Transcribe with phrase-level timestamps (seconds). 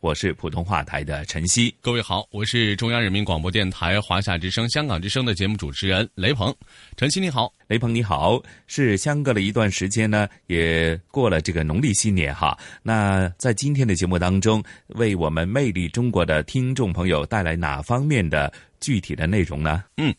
[0.00, 6.54] 我是普通话台的陈曦，各位好，我是中央人民广播电台华夏之声、香港之声的节目主持人雷鹏。
[6.96, 12.56] 陈曦你好，雷鹏你好，是相隔了一段时间呢，也过了这个农历新年哈。
[12.80, 19.82] 那在今天的节目当中，为我们魅力中国的听众朋友带来哪方面的具体的内容呢？
[19.96, 20.14] 嗯。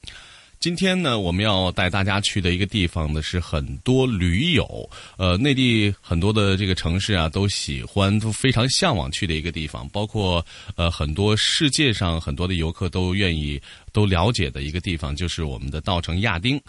[0.59, 13.57] 今天呢，我们要带大家去的一个地方呢，是很多驴友，呃，内地很多的这个城市啊，都喜欢、都非常向往去的一个地方，包括呃很多世界上很多的游客都愿意、
[13.93, 16.61] 都了解的一个地方，就是我们的稻城亚丁。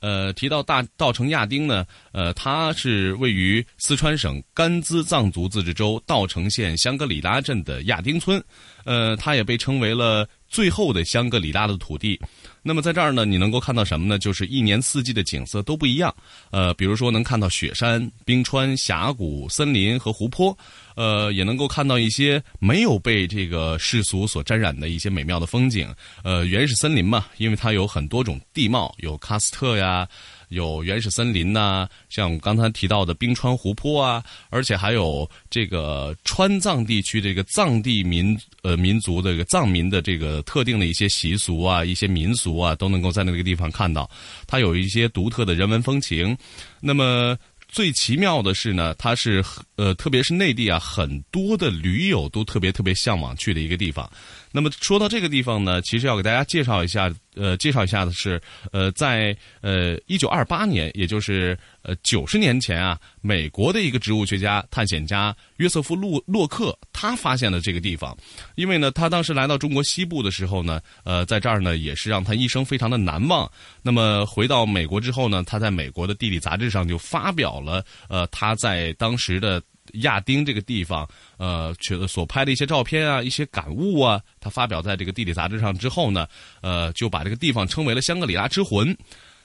[0.00, 8.44] 呃，提到大稻城亚丁呢，呃，它是位于四川省甘孜藏族自治州稻城县香格里拉镇的亚丁村，
[8.84, 12.18] 呃，它也被称为了最后的香格里拉的土地。
[12.62, 14.18] 那么在这儿呢，你能够看到什么呢？
[14.18, 16.14] 就是一年四季的景色都不一样。
[16.50, 20.56] 呃，比如说能看到雪山、冰川、峡谷、森林和湖泊，
[20.96, 25.88] 呃，也能够看到一些没有被这个世俗所沾染的一些美妙的风景。
[26.24, 30.06] 呃，原始森林嘛，因为它有很多种地貌，有喀斯特呀。
[30.48, 44.10] 有原始森林呐，像我刚才提到的冰川湖泊啊，而且还有这个川藏地区这个藏地民呃民族的这个藏民的这个特定的一些习俗啊、一些民俗啊，都能够在那个地方看到。
[44.46, 46.36] 它有一些独特的人文风情。
[46.80, 47.36] 那么
[47.68, 49.44] 最奇妙的是呢，它是
[49.76, 54.10] 呃，特别是内地啊，很多的驴友都特别特别向往去的一个地方。
[54.50, 58.40] 那么说到这个地方呢，其实要给大家介绍一下，呃，介绍一下的是，
[58.72, 68.16] 呃，在呃一九二八年，也就是呃九十年前啊，美国的一个植物学家、探险家约瑟夫·洛洛克，他发现了这个地方。
[68.54, 73.50] 因为呢，他当时来到中国西部的时候呢，呃，在这儿呢也是让他一生非常的难忘。
[73.82, 79.62] 那么回到美国之后呢，他在美国的地理杂志上就发表了，呃，他在当时的。
[79.94, 86.26] 亚丁这个地方，呃，得所拍的一些照片啊，一些感悟啊，他发表在这个地理杂志上之后呢，
[86.60, 88.96] 呃，就把这个地方称为了香格里拉之魂。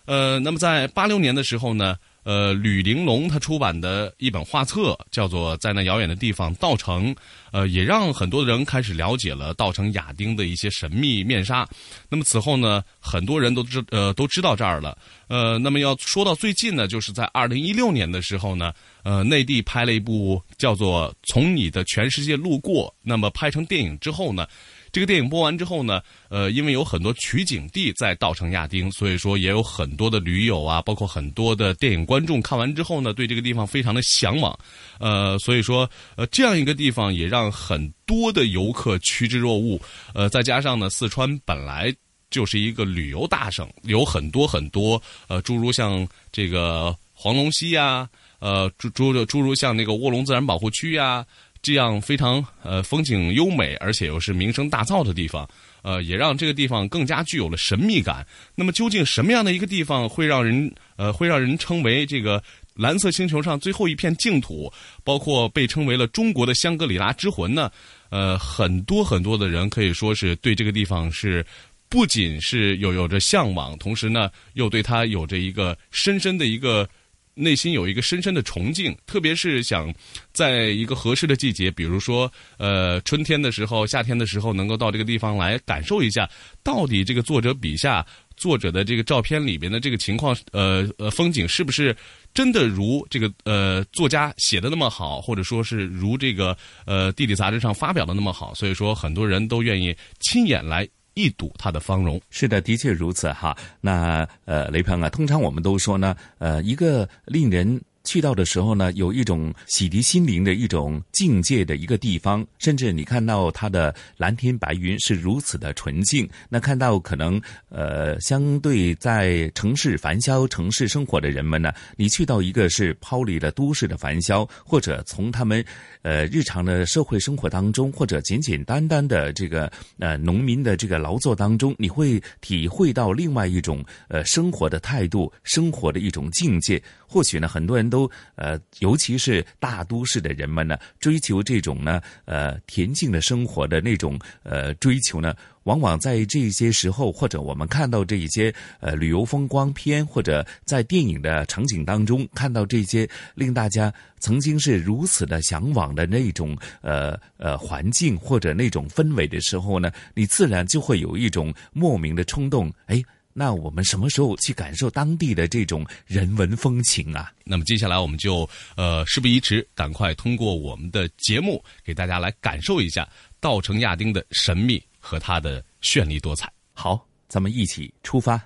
[0.05, 1.95] 呃，那么在八六年的时候呢。
[2.23, 7.13] 呃，吕玲珑他出版的一本画册叫做《在那遥远的地方，稻城》，
[7.51, 11.67] 呃，也让很多人开始了解了稻城亚丁的一些神秘面纱。
[12.09, 14.97] 那么此后呢，很多人都知呃都知道这儿了。
[15.27, 18.73] 呃，那么要说到最近呢，就是在二零一六年的时候呢，
[19.03, 24.47] 呃，内地拍了一部叫做《从你的全世界路过》，那么拍成电影之后呢。
[24.93, 25.99] 这个电影播完之后呢，
[26.29, 34.55] 呃，因为有很多取景地在稻城亚丁，所以说也有很多的驴友啊，包括很多的电影观众看完之后呢，对这个地方非常的向往，
[34.99, 39.81] 呃，所以说，呃，这样一个地方也让很多的游客趋之若鹜，
[40.13, 41.91] 呃，再加上呢，四川本来
[42.29, 51.25] 就是一个旅游大省，有很多很多，呃，诸如像这个黄龙溪呀，呃，诸诸诸如像那个卧龙自然保护区呀。
[51.63, 55.49] 这样非常呃风景优美，而且又是名声大噪的地方，
[55.81, 58.27] 呃，也让这个地方更加具有了神秘感。
[58.53, 62.43] 那么，究竟什么样的一个地方会让人呃会让人称为这个
[62.75, 64.69] 蓝色星球上最后一片净土，
[65.05, 67.71] 包括被称为了中国的香格里拉之魂呢？
[68.09, 71.45] 呃，很多很多的人可以说是对这个地方是
[71.87, 76.87] 不仅是有有着向往，同时呢，又对它有着一个深深的一个。
[77.35, 79.93] 内心有一个深深的崇敬，特别是想
[80.31, 86.29] 在一个合适的季节，比如说呃春天的时候、夏天的时候，能够到这个地方来感受一下，
[86.63, 88.05] 到底这个作者笔下
[88.37, 91.95] 作者的这个照片里边的这个情况，呃呃风景是不是
[92.33, 98.53] 真的如这个呃作家写的那么好，或者说是如这个呃地理杂志上发表的那么好？
[98.53, 100.87] 所以说，很多人都愿意亲眼来。
[101.13, 103.55] 一睹它的芳容，是的，的确如此哈。
[103.81, 116.27] 那呃，雷鹏啊，通常我们都说呢，呃，一个令人去到的时候呢，有一种洗涤心灵的一种境界的一个地方，甚至你看到它的蓝天白云是如此的纯净。
[116.49, 125.63] 那看到可能呃，相对在城市繁嚣、城市生活的人们呢，你去到一个是抛离了都市的繁嚣，或者从他们
[126.03, 136.79] 呃日常的社会生活当中，或者简简单单的这个呃农民的这个劳作当中，你会体会到另外一种呃生活的态度、生活的一种境界。
[137.07, 137.89] 或许呢，很多人。
[137.93, 163.03] 都呃，尤其是大都市的人们呢，追求这种呢呃恬静的生活的那种呃追求呢，往往在这些时候，或者我们看到这一些呃旅游风光片，或者在电影的场景当中看到这些令大家曾经是如此的向往的那种呃呃环境或者那种氛围的时候呢，你自然就会有一种莫名的冲动，哎。
[163.35, 167.31] 那我们什么时候去感受当地的这种人文风情啊？
[167.43, 173.09] 那么接下来我们就呃事不宜迟，赶快通过我们的节目给大家来感受一下
[173.39, 176.49] 稻城亚丁的神秘和它的绚丽多彩。
[176.71, 178.41] 好，咱们一起出发。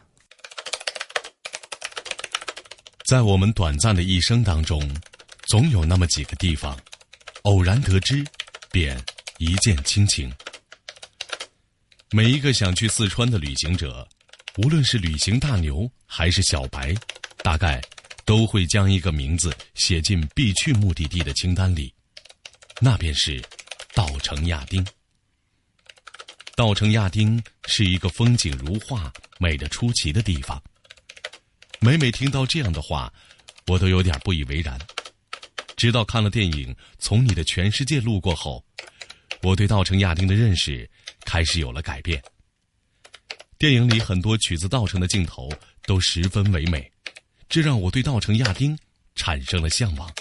[3.06, 4.82] 在我们短暂的一生当中，
[5.44, 6.76] 总有那么几个地方，
[7.44, 8.26] 偶然得知，
[8.72, 9.00] 便
[9.38, 10.34] 一见倾情。
[12.12, 14.06] 每一个想去四川的旅行者。
[14.58, 16.92] 无论是旅行大牛还是小白，
[17.44, 17.80] 大概
[18.26, 21.94] 都会将一个名字写进必去目的地的清单里，
[22.82, 23.40] 那便是
[23.94, 24.84] 稻城亚丁。
[26.58, 30.60] 稻城亚丁是一个风景如画、美得出奇的地方。
[31.80, 33.14] 每每听到这样的话，
[33.68, 34.76] 我都有点不以为然。
[35.76, 38.66] 直到看了电影《从你的全世界路过》后，
[39.44, 40.90] 我对稻城亚丁的认识
[41.26, 42.20] 开始有了改变。
[43.60, 45.48] 电影里很多取自稻城的镜头
[45.84, 46.92] 都十分唯美，
[47.48, 48.76] 这让我对稻城亚丁
[49.14, 50.12] 产生了向往。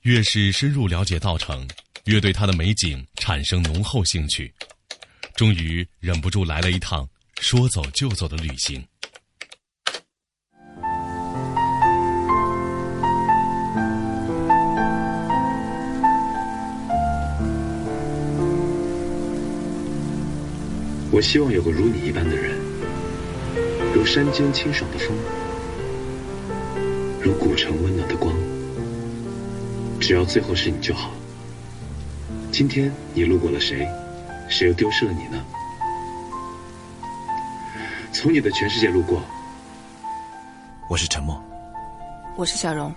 [0.00, 1.70] 越是深入了解稻城，
[2.06, 4.52] 越对它的美景产生浓厚兴趣。
[5.42, 7.04] 终于忍不住来了一趟
[7.40, 8.80] 说走就走的旅行。
[21.10, 22.56] 我希望有个如你一般的人，
[23.92, 25.08] 如山间清爽的风，
[27.20, 28.32] 如古城温暖的光。
[29.98, 31.10] 只要最后是你就好。
[32.52, 33.84] 今天你路过了谁？
[34.52, 35.42] 谁又丢失了你呢？
[38.12, 39.22] 从你的全世界路过，
[40.88, 41.42] 我是沉默，
[42.36, 42.94] 我是小荣。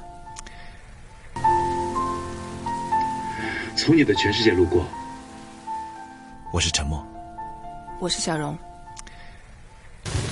[3.77, 4.85] 从你的全世界路过，
[6.51, 7.01] 我是沉默。
[7.99, 8.57] 我是小荣。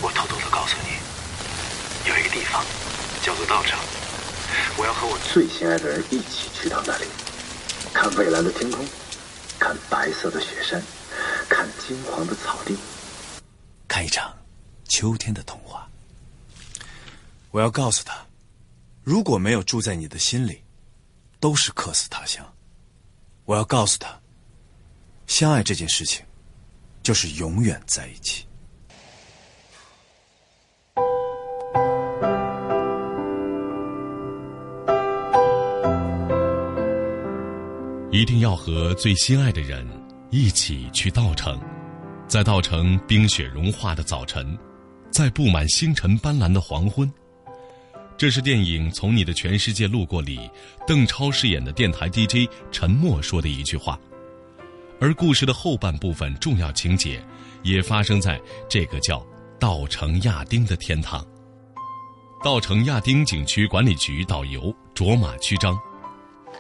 [0.02, 2.62] 我偷偷的告诉你，有一个地方
[3.22, 3.80] 叫做稻城，
[4.78, 7.06] 我要和我最心爱的人一起去到那里，
[7.94, 8.86] 看蔚蓝的天空，
[9.58, 10.84] 看白色的雪山，
[11.54, 12.76] 看金黄的草地，
[13.88, 14.36] 看一场
[14.86, 15.88] 秋天的童话。
[17.52, 18.26] 我要告诉他，
[19.04, 20.64] 如果没有住在你的心里，
[21.40, 22.44] 都是客死他乡。
[23.46, 24.20] 我要告诉他，
[25.28, 26.26] 相爱这件事情。
[27.04, 28.48] 就是永远在一起。
[38.10, 39.86] 一定要和最心爱的人
[40.34, 41.60] 一起去稻城，
[42.28, 44.58] 在稻城冰雪融化的早晨，
[45.12, 47.08] 在布满星辰斑斓的黄昏。
[48.18, 50.50] 这是电影《从你的全世界路过》里
[50.88, 53.96] 邓超饰演的电台 DJ 陈默说的一句话。
[55.00, 57.24] 而故事的后半部分重要情节，
[57.62, 59.24] 也发生在这个叫
[59.60, 61.24] 稻城亚丁的天堂。
[62.44, 65.78] 稻城亚丁景区管理局导游卓玛曲张。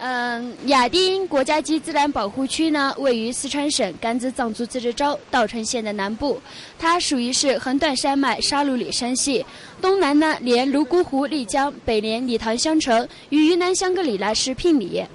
[0.05, 6.41] 嗯，亚丁国家级自然保护区呢，位于四川省甘孜藏族自治州稻城县的南部，
[6.77, 9.45] 它属于是横断山脉沙鲁里山系，
[9.81, 15.05] 东南呢连泸沽湖、丽江，北连理塘香城，与云南香格里拉是毗邻。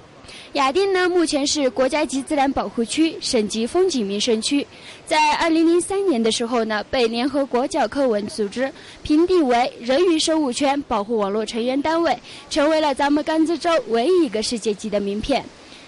[0.53, 4.65] 亚丁呢，目前是国家级自然保护区、省级风景名胜区。
[5.05, 8.71] 在二零零三年的时候呢，被联合国教科文组织
[9.03, 12.17] 评定为人鱼生物圈保护网络成员单位，
[12.49, 15.45] 成为了咱们甘孜州唯一一个世界级的名片。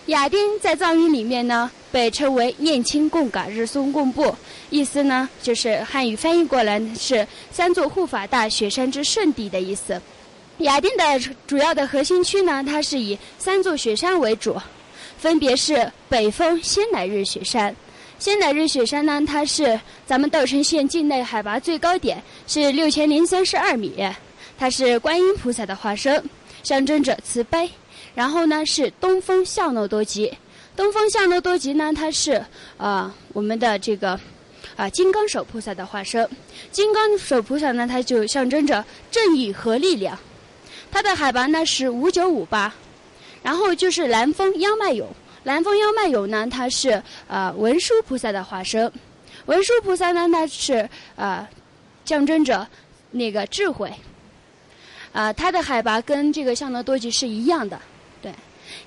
[0.07, 4.35] 亚丁在藏语里面呢，被称为“念青贡嘎日松贡布”，
[4.69, 9.99] 意思呢就是汉语翻译过来是“三座护法大雪山之圣地”的意思。
[10.63, 14.55] 雅丁的主要的核心区呢，它是以三座雪山为主，
[15.17, 17.75] 分别是北峰仙乃日雪山。
[18.19, 23.93] 仙乃日雪山呢，它是咱们稻城县境内海拔最高点，是六千零三十二米，
[24.57, 26.23] 它是观音菩萨的化身。
[26.63, 27.69] 象征着慈悲。
[28.13, 30.31] 然后呢是东风向诺多吉，
[30.75, 32.43] 东风向诺多吉呢，它是
[32.77, 34.19] 呃我们的这个
[34.75, 36.29] 啊金刚手菩萨的化身。
[36.71, 40.19] 金刚手菩萨呢，它就象征着正义和力量。
[40.91, 42.71] 它的海拔呢是五九五八。
[43.43, 45.07] 然后就是南风央迈勇，
[45.45, 48.91] 南风央迈勇呢，它是呃文殊菩萨的化身。
[49.47, 51.47] 文殊菩萨呢，它是呃
[52.05, 52.67] 象征着
[53.09, 53.91] 那个智慧。
[55.11, 57.81] 啊，它的海拔跟这个象德多吉是一样的。
[58.21, 58.31] 对，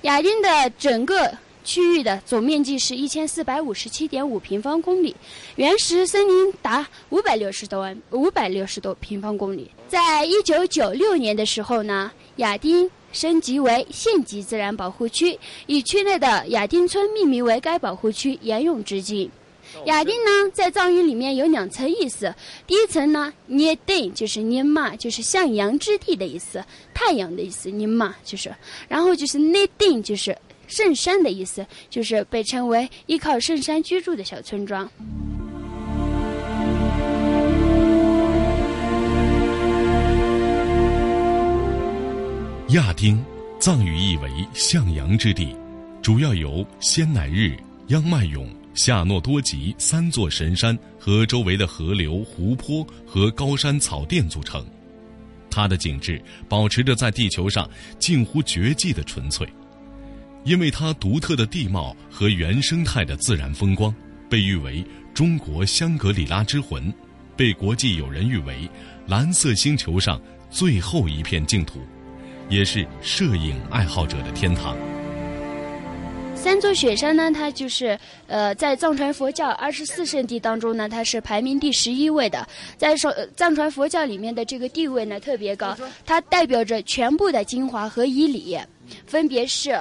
[0.03, 5.13] 雅丁的整个区域的总面积是一千四百五十七点五平方公里，
[5.55, 9.69] 原始森林达五百六十多万五百六十多平方公里。
[9.87, 19.29] 在一九九六年的时候呢，亚丁升级为县级自然保护区，以区内的亚丁村命名为该保护区，沿用至今。
[19.85, 22.33] 亚丁呢，在藏语里面有两层意思。
[22.67, 28.55] 第一层呢，捏定就是捏嘛，就是向阳之地的意思，太阳的意思，捏嘛就是。
[28.87, 34.89] 然后就是内定，就是圣山的意思，就是被称为依靠圣山居住的小村庄。
[42.69, 43.23] 亚丁，
[43.59, 45.55] 藏语意为向阳之地，
[46.01, 47.55] 主要由仙乃日、
[47.87, 48.47] 央迈勇。
[48.73, 54.65] 夏诺多吉三座神山和周围的河流、湖泊和高山草甸组成，
[55.49, 57.69] 它的景致保持着在地球上
[57.99, 59.47] 近乎绝迹的纯粹，
[60.45, 63.93] 因为它独特的地貌和原生态的自然风光，
[64.29, 66.93] 被誉为中国香格里拉之魂，
[67.35, 68.69] 被国际友人誉为
[69.07, 70.21] 蓝色星球上
[70.51, 71.79] 最后一片净土，
[72.47, 74.77] 也是摄影爱好者的天堂。
[76.35, 77.97] 三座雪山呢，它就是
[78.27, 82.47] 呃，在藏传佛教二十四圣地当中呢，它是排名第十一位的。
[82.77, 85.75] 在说藏传佛教里面的这个地位呢特别高，
[86.05, 88.55] 它代表着全部的精华和以礼，
[89.07, 89.75] 分别是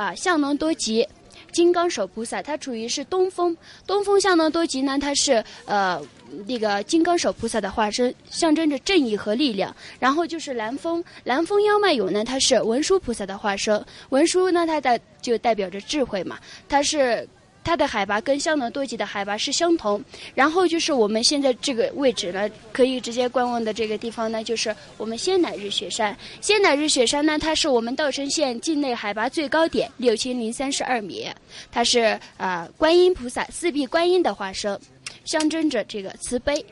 [0.00, 1.06] 啊，相能多吉。
[1.52, 3.54] 金刚手菩萨，它处于是东风，
[3.86, 6.00] 东风相能多吉呢，它是呃
[6.46, 9.76] 那个金刚手菩萨的化身，象征着正义和力量。
[9.98, 17.28] 然后就是南风，南风妖迈勇呢，它是文殊菩萨的化身，文殊呢，它的就代表着智慧嘛，它是。
[17.62, 20.02] 它的海拔跟香农多吉的海拔是相同，
[20.34, 26.16] 然后就是我们现在这个位置呢，可以直接观望的这个地方呢，就是我们仙乃日雪山。
[26.40, 31.28] 仙乃日雪山呢，它是我们稻城县境内海拔最高点，六千零三十二米。
[31.70, 34.78] 它是啊，观音菩萨四臂观音的化身，
[35.24, 36.64] 象征着这个慈悲。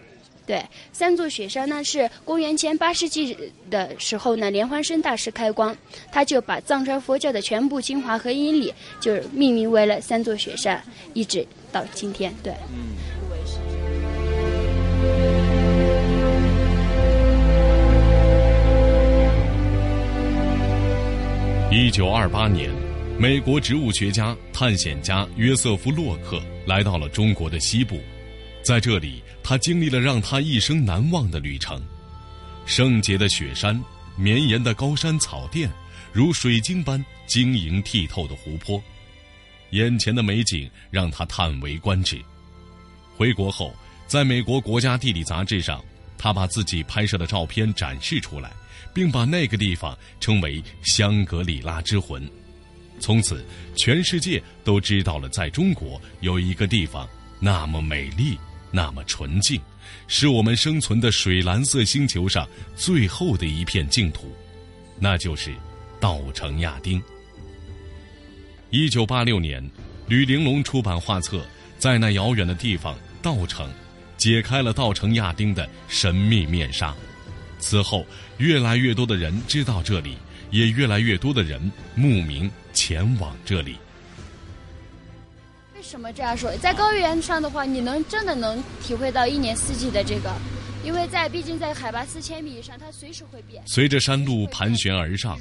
[0.49, 0.65] 对，
[0.95, 3.37] 三座雪山呢是公元前八世纪
[3.69, 5.77] 的时候呢，莲花生大师开光，
[6.11, 12.35] 他就把藏传佛教的全部精华和因理，就是命名为了三座雪山，一直到今天。
[12.43, 12.55] 对。
[21.71, 22.71] 一九二八年，
[23.19, 27.99] 美国植物学家、探险家约瑟夫·洛克来到了中国的西部。
[28.63, 31.81] 在这里，他经历了让他一生难忘的旅程：
[32.67, 33.83] 圣洁的雪山、
[34.15, 35.71] 绵延的高山草甸，
[36.13, 38.79] 如水晶般晶莹剔透的湖泊，
[39.71, 42.21] 眼前的美景让他叹为观止。
[43.17, 43.75] 回国后，
[44.07, 45.83] 在美国国家地理杂志上，
[46.19, 48.53] 他把自己拍摄的照片展示出来，
[48.93, 52.31] 并把那个地方称为“香格里拉之魂”。
[53.01, 53.43] 从此，
[53.75, 57.09] 全世界都知道了，在中国有一个地方
[57.41, 58.39] 那么美丽。
[58.71, 59.61] 那么纯净，
[60.07, 62.47] 是我们生存的水蓝色星球上
[62.77, 64.33] 最后的一片净土，
[64.99, 65.55] 那就是
[66.01, 67.03] 稻城亚丁。
[68.71, 69.67] 一九八六年，
[70.07, 71.39] 吕玲珑出版画册
[71.79, 73.67] 《在那遥远的地方，稻城》，
[74.19, 76.95] 解开了稻城亚丁的神秘面纱。
[77.59, 78.05] 此后，
[78.37, 80.17] 越来越多的人知道这里，
[80.51, 83.77] 也越来越多的人慕名前往这里。
[85.89, 86.55] 什么这样说？
[86.59, 90.31] 在高原上的话，你能真的能体会到一年四季的这个，
[90.85, 93.63] 因为在毕竟在海拔四千米以上，它随时会变。
[93.67, 95.39] 随着山路盘旋而上，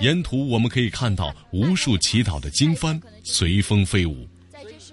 [0.00, 4.28] 沿途我们可以看到无数祈祷的经幡随风飞舞，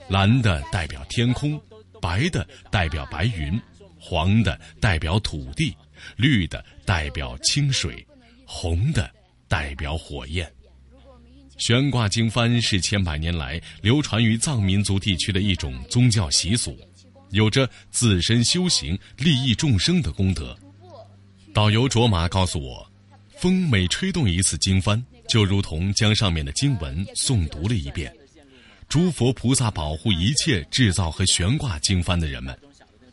[0.07, 1.59] 蓝的代表天空，
[2.01, 3.59] 白的代表白云，
[3.99, 5.75] 黄的代表土地，
[6.15, 8.07] 绿的代表清水，
[8.45, 9.11] 红的
[9.49, 10.49] 代表火焰。
[11.57, 16.77] 悬挂经幡是千百年来流传于藏民族地区的一种宗教习俗，
[17.31, 20.55] 有着自身修行、利益众生的功德。
[21.53, 22.85] 导游卓玛告诉我，
[23.37, 28.13] 风每吹动一次经幡，就如同将上面的经文诵读了一遍。
[28.89, 32.57] 诸佛菩萨保护一切制造和悬挂经幡的人们。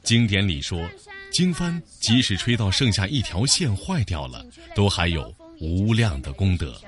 [0.02, 0.90] 经典里说，
[1.30, 4.44] 经幡即使吹到剩下一条线坏掉了，
[4.74, 6.78] 都还有无量的功德。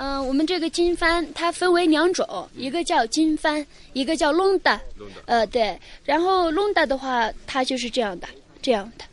[0.00, 4.80] 嗯，我们这个经幡它分为两种，一个叫经幡，一个叫龙达。
[5.26, 5.76] 呃，对。
[6.04, 8.28] 然后龙达的话，它就是这样的，
[8.62, 9.04] 这样的。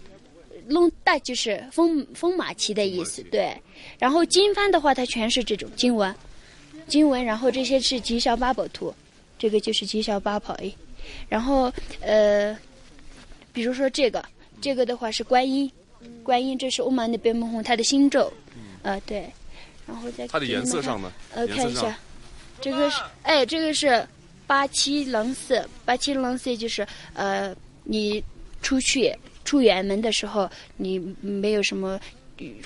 [0.67, 3.51] 龙达就是风风马旗的意思，对。
[3.97, 6.13] 然后经幡的话，它全是这种经文，
[6.87, 7.25] 经文。
[7.25, 8.93] 然后这些是吉祥八宝图，
[9.39, 10.71] 这个就是吉祥八宝哎。
[11.27, 12.55] 然后呃，
[13.51, 14.23] 比如说这个，
[14.61, 15.71] 这个的话是观音，
[16.21, 18.31] 观音这是欧玛那边蒙红它的心咒，
[18.83, 19.27] 呃，对。
[19.87, 21.11] 然后再它的颜色上呢？
[21.33, 21.97] 呃，看一下，
[22.59, 24.05] 这个是哎，这个是
[24.47, 28.23] 八七零四，八七零四就是呃，你
[28.61, 31.99] 出去出远门的时候，你没有什么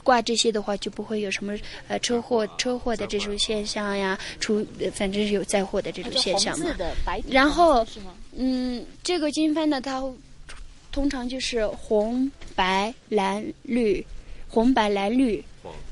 [0.04, 1.58] 挂这些的话，就不会有什么
[1.88, 6.74] 呃车祸车祸的这种现象呀，出反正是有灾祸的这种现象嘛。
[7.28, 7.86] 然后
[8.36, 10.02] 嗯，这个金幡呢，它
[10.92, 14.06] 通常就是红白蓝绿，
[14.48, 15.44] 红白蓝绿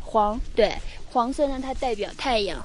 [0.08, 0.72] 黄对。
[1.10, 2.64] 黄色呢，它代表太阳，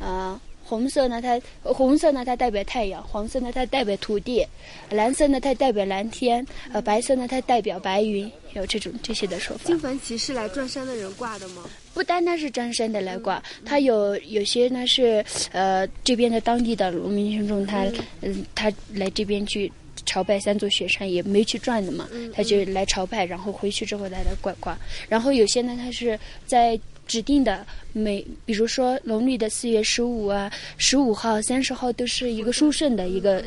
[0.00, 4.46] 啊，红色呢，它红色呢，它代表太阳；黄色呢，它代表土地；
[4.88, 8.30] 蓝色呢，它代表蓝天；呃，白色呢，它代表白云。
[8.54, 9.64] 有这种这些的说法。
[9.64, 11.62] 金幡旗是来转山的人挂的吗？
[11.94, 17.84] 不单单是转山的来挂，它有有些呢是呃这边的当地的农民群众，他
[18.20, 19.70] 嗯他来这边去
[20.06, 24.78] 朝拜三座雪山，也没去转的嘛，他就来朝拜，然后回去之后再来挂挂。
[25.08, 26.80] 然后有些呢，他是在。
[27.04, 33.44] 指定的每，比如说农历的四月十五啊、十五号、三十号都是一个殊胜的一个，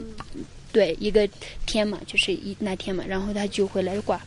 [0.74, 1.28] 对一个
[1.66, 4.22] 天嘛，就是一那天嘛，然后他就会来挂。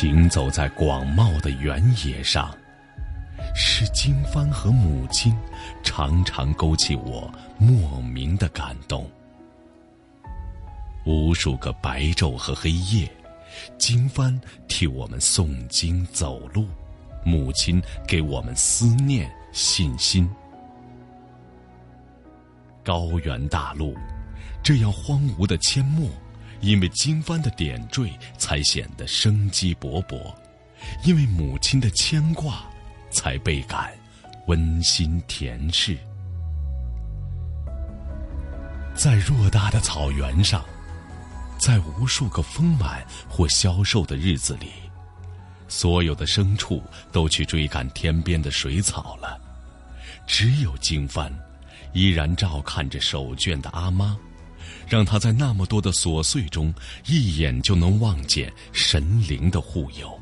[0.00, 2.50] 行走在广袤的原野上。
[3.54, 5.36] 是经幡和母亲，
[5.82, 9.06] 常常勾起我莫名的感动。
[11.04, 13.06] 无数个白昼和黑夜，
[13.76, 16.66] 经幡替我们诵经走路，
[17.22, 17.78] 母亲
[18.08, 20.26] 给我们思念信心。
[22.82, 23.94] 高原大陆，
[24.62, 26.08] 这样荒芜的阡陌，
[26.60, 30.34] 因为经幡的点缀，才显得生机勃勃；
[31.04, 32.62] 因为母亲的牵挂。
[33.12, 33.92] 才倍感
[34.46, 35.98] 温馨甜适。
[38.94, 40.64] 在偌大的草原上，
[41.58, 44.68] 在无数个丰满或消瘦的日子里，
[45.66, 49.36] 所有的牲畜都去追赶天边的水草了，
[50.24, 51.28] 只有经幡
[51.92, 54.16] 依然照看着手绢的阿妈，
[54.90, 56.74] 让他在那么多的琐碎中，
[57.06, 60.20] 一眼就能望见神灵的护佑，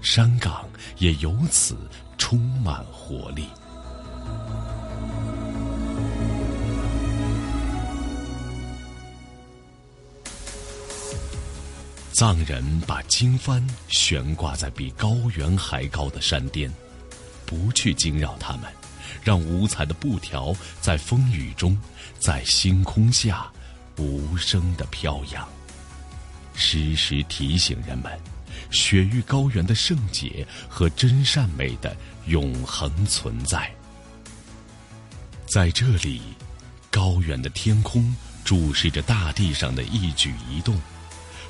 [0.00, 0.66] 山岗
[0.96, 1.76] 也由此。
[2.18, 3.44] 充满活力。
[12.10, 16.72] 藏人把经幡悬挂在比高原还高的山巅，
[17.44, 18.62] 不去惊扰他们，
[19.22, 21.78] 让五彩的布条在风雨中，
[22.18, 23.46] 在星空下
[23.96, 25.48] 无声的飘扬，
[26.54, 28.18] 时时提醒人们。
[28.70, 31.94] 雪域高原的圣洁和真善美的
[32.26, 33.70] 永恒存在，
[35.46, 36.20] 在这里，
[36.90, 40.74] 高远的天空注视着大地上的一举一动，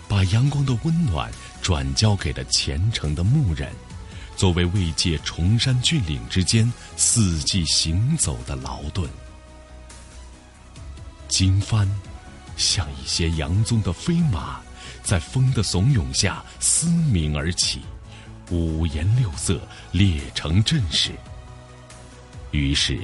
[0.09, 1.33] 把阳光的温暖
[1.63, 3.73] 转交给了虔诚的牧人，
[4.37, 9.09] 作为慰藉崇山峻岭之间四季行走的劳顿。
[11.29, 11.89] 经幡，
[12.57, 14.61] 像一些杨宗的飞马。
[15.03, 17.81] 在风的怂恿下嘶鸣而起，
[18.51, 19.61] 五颜六色
[19.93, 21.13] 列成阵势。
[22.51, 22.99] 于是，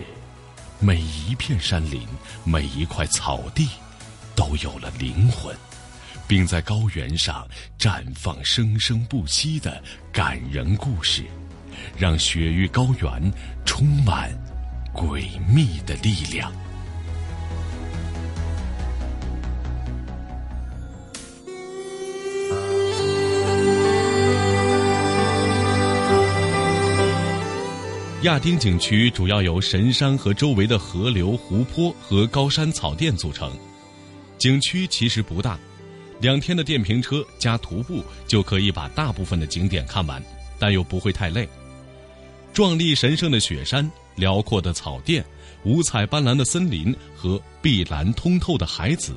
[0.81, 2.05] 每一片山林，
[2.43, 3.69] 每一块草地，
[4.35, 5.55] 都有了灵魂，
[6.27, 7.47] 并在高原上
[7.79, 9.81] 绽放生生不息的
[10.13, 11.25] 感人故事，
[11.97, 13.33] 让雪域高原
[13.65, 14.33] 充满
[14.93, 16.53] 诡秘的力量。
[28.23, 33.53] 亚丁景区主要由神山和周围的河流、湖泊和高山草甸组成。
[34.39, 35.59] 景区其实不大，
[36.21, 40.23] 两天的电瓶车加徒步就可以把大部分的景点看完，
[40.57, 41.49] 但又不会太累。
[42.53, 45.25] 壮丽神圣的雪山、辽阔的草甸、
[45.65, 49.15] 五彩斑斓的森林和碧蓝通透的海子，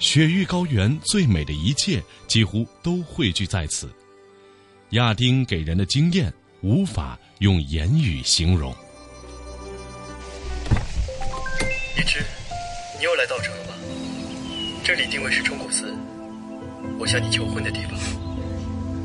[0.00, 3.88] 雪域高原最美的一切几乎都汇聚在此。
[4.90, 7.18] 亚丁给人的经验无法。
[7.38, 8.74] 用言语形容。
[11.96, 12.18] 一只
[12.98, 13.74] 你又来稻城了吧？
[14.82, 15.94] 这里定位是冲古寺，
[16.98, 17.92] 我向你求婚的地方。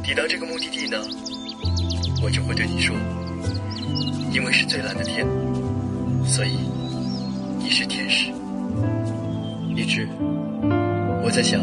[0.02, 0.98] 抵达这个目的地呢，
[2.24, 2.96] 我就会对你说，
[4.32, 5.28] 因为是最蓝的天，
[6.26, 6.58] 所以
[7.60, 8.32] 你是天使。
[9.76, 10.08] 一直，
[11.22, 11.62] 我在想，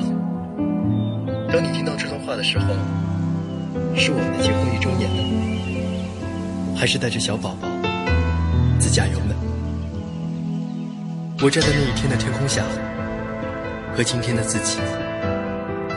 [1.50, 2.66] 当你听到这段话的时候，
[3.96, 5.59] 是我们的结婚一周年呢，
[6.80, 7.68] 还是带着小宝宝
[8.78, 9.36] 自驾游呢？
[11.42, 12.64] 我站在那一天的天空下，
[13.94, 14.78] 和今天的自己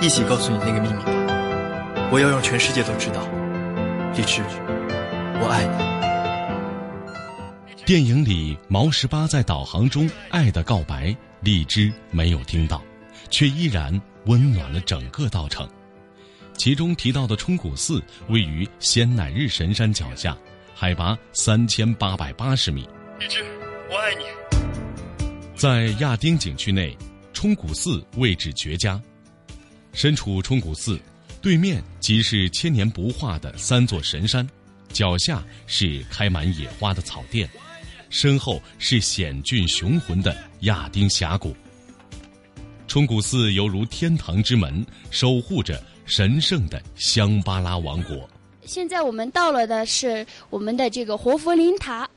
[0.01, 2.09] 一起告诉你那个秘密吧。
[2.11, 3.25] 我要让全世界都知道，
[4.13, 4.41] 荔枝，
[5.39, 5.63] 我爱
[7.77, 7.85] 你。
[7.85, 12.83] 电影里毛十八在导航中爱的告白，荔枝没有听到，
[13.29, 15.65] 却依然温暖了整个稻城。
[16.57, 20.37] 其中提到的冲古寺位于仙乃日神山脚下，
[20.75, 22.87] 海拔三千八百八十米。
[23.19, 23.43] 荔枝，
[23.89, 24.23] 我爱你。
[25.55, 26.97] 在亚丁景区内，
[27.31, 29.01] 冲古寺位置绝佳。
[29.93, 30.99] 身处冲古寺，
[31.41, 34.47] 对面即是千年不化的三座神山，
[34.91, 37.47] 脚下是开满野花的草甸，
[38.09, 41.55] 身后是险峻雄浑的亚丁峡谷。
[42.87, 48.27] 冲古寺犹如天堂之门，守护着神圣的香巴拉王国。
[48.65, 52.09] 现在我们到了的是我们的这个活佛林塔。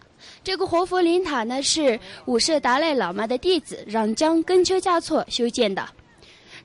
[0.43, 5.87] 这个活佛林塔呢，是五世达赖喇嘛的弟子嚷江根丘加措修建的。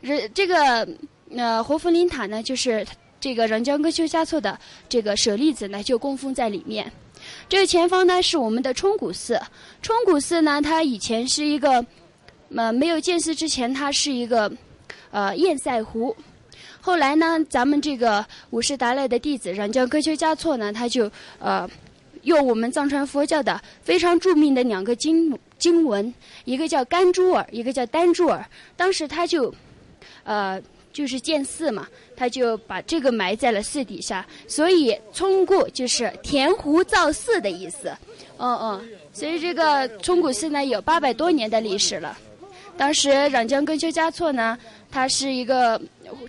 [0.02, 0.88] 这这个
[1.36, 2.86] 呃活佛林塔呢，就是
[3.20, 6.92] 这个嚷江根丘加措的这个舍利子呢，就供奉在里面。
[7.50, 9.40] 这个前方呢，是我们的冲古寺。
[9.82, 11.86] 冲古寺呢，它以前是一个
[12.56, 14.52] 呃没有建寺之前，它是一个
[15.12, 16.16] 呃堰塞湖。
[16.82, 21.70] 后来呢，咱们这个五世达赖的弟子嚷江根丘嘉措呢，他就呃。
[22.24, 26.14] 用我们藏传佛教的非常著名的两个经经文，
[26.46, 28.46] 一个叫甘珠尔，一个叫丹珠尔。
[28.78, 29.52] 当时他就，
[30.24, 30.62] 呃，
[30.94, 37.92] 就是建寺嘛，他就把这个埋在了寺底下，所以冲古就是填湖造寺的意思。
[38.38, 42.16] 嗯嗯，所以这个冲古寺呢有八百多年的历史了。
[42.78, 44.56] 当时嚷江根丘嘉措呢，
[44.92, 45.82] 他是一个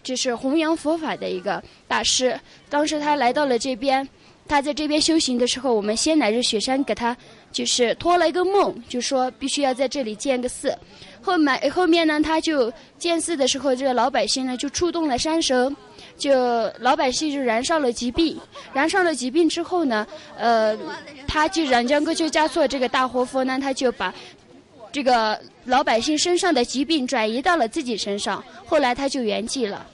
[0.02, 2.38] 就是弘扬佛法的一个大师。
[2.68, 4.08] 当时他来到了这边。
[4.48, 7.16] 他在这边修行的时候，我们仙乃日雪山给他
[7.52, 10.76] 就是托了一个梦，就说必须要在这里建个寺。
[11.22, 15.74] 后面后面呢，他就建寺的时候，这个老百姓呢就触动了山神，
[16.18, 16.34] 就
[16.80, 18.36] 老百姓就燃烧了疾病，
[18.74, 20.04] 燃烧了疾病之后呢，
[20.36, 20.76] 呃，
[21.28, 24.12] 他就染江哥就加措这个大活佛呢，他就把
[24.92, 29.86] 这个老百姓身上的疾病转移到了自己身上，后来他就圆寂了。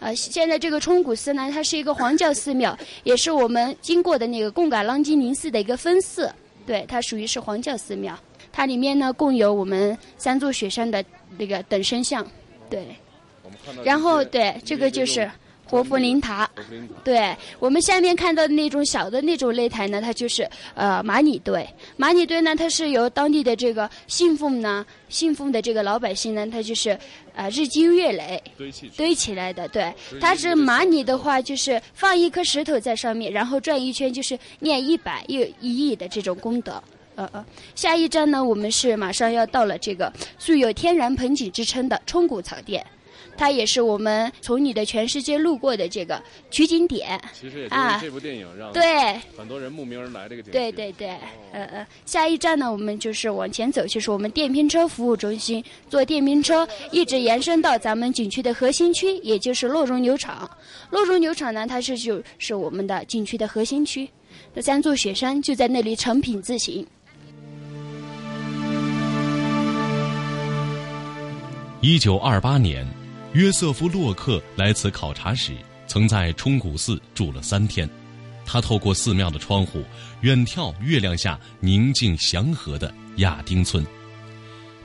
[0.00, 6.30] 呃，现在这个冲古寺呢，它是一个黄教寺庙，也是我们经过的那个贡嘎朗基宁寺的一个分寺。
[6.66, 8.16] 对，它属于是黄教寺庙。
[8.52, 11.04] 它里面呢，共有我们三座雪山的
[11.36, 12.24] 那个等身像。
[12.70, 12.86] 对。
[13.82, 15.28] 然后，对，这个就是。
[15.68, 16.48] 活佛灵塔，
[17.04, 21.66] 对我们下面看到的那种小的那种擂台呢，它就是呃马尼堆。
[21.96, 26.98] 马尼堆呢，它是由当地的这个信奉呢，信奉的这个老百姓呢，他就是
[27.34, 29.68] 呃日积月累堆起堆起来的。
[29.68, 36.82] 对，它是马尼的话，就是放一颗石头在上面，然后转一圈，就是念一百又一亿的这种功德。
[37.14, 42.84] 呃呃，下一站呢，我们是马上要到了这个素有天然盆景之称的冲古草甸。
[43.38, 46.20] 它也是我们从你的全世界路过的这个
[46.50, 47.18] 取景点。
[47.32, 48.82] 其实也是这部电影让对
[49.36, 51.10] 很多人慕名而来这个景对对对，
[51.52, 60.50] 呃呃，下一站呢，我们就是往前走，就是我们电瓶车服务中心，坐电瓶车一直延伸到咱们景区的核心区，也就是洛绒牛场。
[60.90, 64.08] 洛绒牛场呢，它是就是我们的景区的核心区，
[64.52, 66.84] 那三座雪山就在那里成品自行。
[71.80, 72.97] 一九二八年。
[73.38, 75.52] 约瑟夫·洛克来此考察时，
[75.86, 77.88] 曾在冲古寺住了三天。
[78.44, 79.84] 他透过寺庙的窗户，
[80.22, 83.86] 远眺月亮下宁静祥和的亚丁村。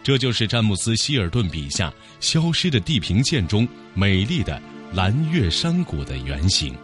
[0.03, 4.61] 这就是詹姆斯·希尔顿笔下消失的地平线中美丽的
[4.93, 6.75] 蓝月山谷的原型。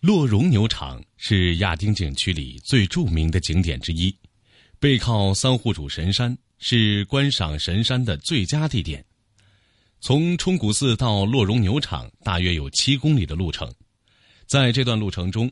[0.00, 4.12] 洛绒牛场是亚丁景区里最著名的景点之一。
[4.82, 9.04] 背靠桑户主神山，是观赏神山的最佳地点。
[10.00, 13.72] 从冲古寺到洛绒牛场，大约有七公里的路程。
[14.44, 15.48] 在这段路程中，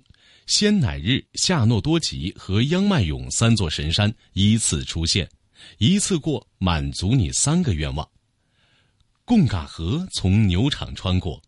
[0.48, 5.30] 仙乃日、夏诺多吉和央迈勇三座神山依次出现，
[5.78, 8.10] 一次过满足你三个愿望。
[9.24, 11.40] 贡嘎河从牛场穿过，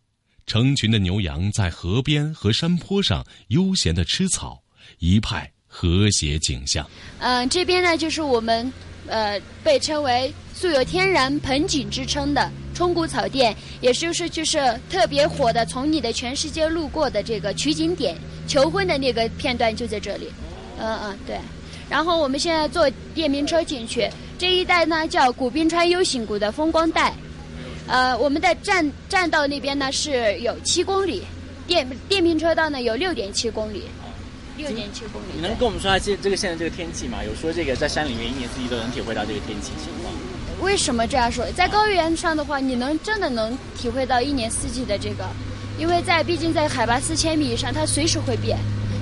[0.45, 4.63] 成群的牛羊在河边和山坡上悠闲地吃草，
[4.99, 5.52] 一派。
[5.75, 6.87] 和谐景象。
[7.17, 8.71] 嗯，这边呢就是我们
[9.07, 18.15] 呃被称为素有天然盆景之称的冲谷草甸，也就是就是特别火的从你的全世界路过的这个取景点，
[18.47, 20.29] 求婚的那个片段就在这里。
[20.77, 21.37] 嗯嗯，对。
[21.89, 24.07] 然后我们现在坐电瓶车进去，
[24.37, 27.13] 这一带呢叫古滨川 U 型谷的风光带。
[27.87, 31.23] 呃，我们的站站到那边呢是有七公里，
[31.67, 33.83] 电电瓶车道呢有六点七公里，
[34.57, 35.25] 六点七公里。
[35.35, 37.23] 你能跟我们说下这这个现在这个天气吗？
[37.23, 40.13] 有说这个在山里面一年四季都能体会到这个天气情况。
[40.61, 41.45] 为什么这样说？
[41.51, 45.25] 在高原上的话，你能真的能体会到一年四季的这个，
[45.77, 48.57] 因为在毕竟在海拔四千米以上，它随时会变，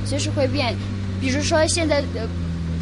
[0.05, 0.75] 随时会变。
[1.19, 2.27] 比如说现在呃，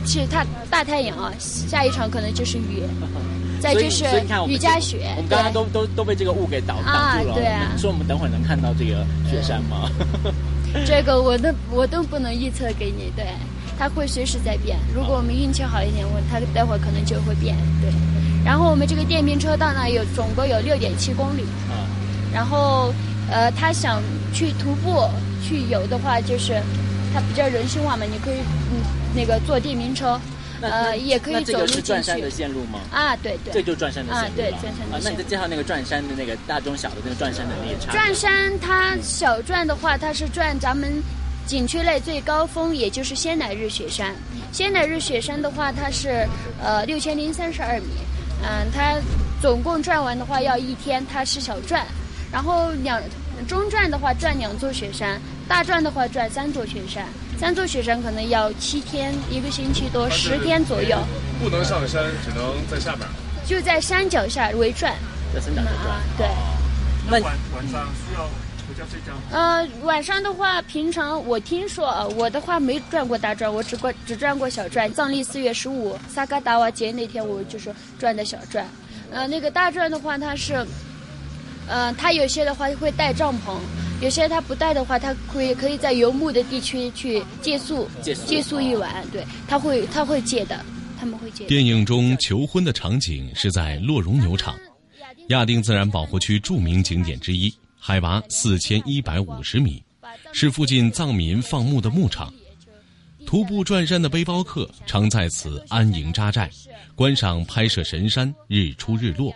[0.05, 2.83] 是它大太阳啊，下一场可能就是雨。
[3.59, 4.05] 再就是
[4.47, 7.33] 雨夹雪，我们刚刚都都都被这个雾给挡挡住了。
[7.35, 9.91] 对啊，说我们等会儿能看到这个雪山吗？
[10.85, 13.25] 这个我都我都不能预测给你，对，
[13.77, 14.77] 它会随时在变。
[14.93, 17.55] 如果我们运气好一点，我它待会儿可能就会变。
[17.81, 17.89] 对，
[18.45, 21.43] 然后我们这个电瓶车到那，有总共有六点七公里。
[21.69, 21.85] 啊。
[22.31, 22.93] 然后，
[23.31, 24.01] 呃，他想
[24.31, 25.07] 去徒步
[25.43, 26.61] 去游的话，就是
[27.11, 28.37] 他比较人性化嘛，你可以
[28.71, 28.81] 嗯
[29.15, 30.19] 那个坐电瓶车。
[30.61, 31.73] 呃，也可以走路进去。
[31.75, 32.79] 是转山的线路吗？
[32.91, 33.53] 啊，对对。
[33.53, 34.27] 这就转山的线路。
[34.27, 34.95] 啊，对，转山的。
[34.95, 37.91] 啊，那你再介绍那个转山的那个大中小的那个转山的那个差。
[37.91, 41.01] 转山它小转的话，它是转咱们
[41.45, 44.13] 景区内最高峰，也就是仙乃日雪山。
[44.51, 46.27] 仙乃日雪山的话，它是
[46.63, 47.87] 呃六千零三十二米。
[48.41, 48.95] 嗯，它
[49.41, 51.85] 总共转完的话要一天，它是小转。
[52.31, 53.01] 然后两
[53.47, 57.05] 中转的话转两座雪山，大转的话转三座雪山。
[57.39, 60.97] 三座雪山可能要七天，一个星期多，十天左右。
[61.41, 63.07] 不能上山，只能在下面。
[63.45, 64.93] 就在山脚下围转。
[65.33, 65.99] 在山脚下转。
[66.17, 66.27] 对。
[67.07, 68.25] 那晚晚上需要
[68.67, 69.21] 回家睡觉吗？
[69.31, 74.93] 呃，晚上的话，平常我听说，我的话没转过大转，我只过只转过小转。
[74.93, 78.67] 藏历四月十五萨嘎达瓦节那天，我就是转的小转。
[79.11, 80.67] 呃，那个大转的话，它是，
[81.69, 83.57] 呃，它有些的话会带帐篷。
[84.01, 89.05] 有些他不带的话，他可以可以在游牧的地区去借宿，借宿一晚。
[89.11, 90.63] 对，他会他会借的，
[90.97, 91.45] 他们会借。
[91.47, 94.57] 电影中求婚的场景是在洛绒牛场，
[95.27, 99.83] 亚丁自然保护区著名景点之一，海拔四千一百五十米，
[100.31, 102.33] 是附近藏民放牧的牧场。
[103.25, 106.49] 徒步转山的背包客常在此安营扎寨，
[106.95, 109.35] 观赏拍摄神山日出日落。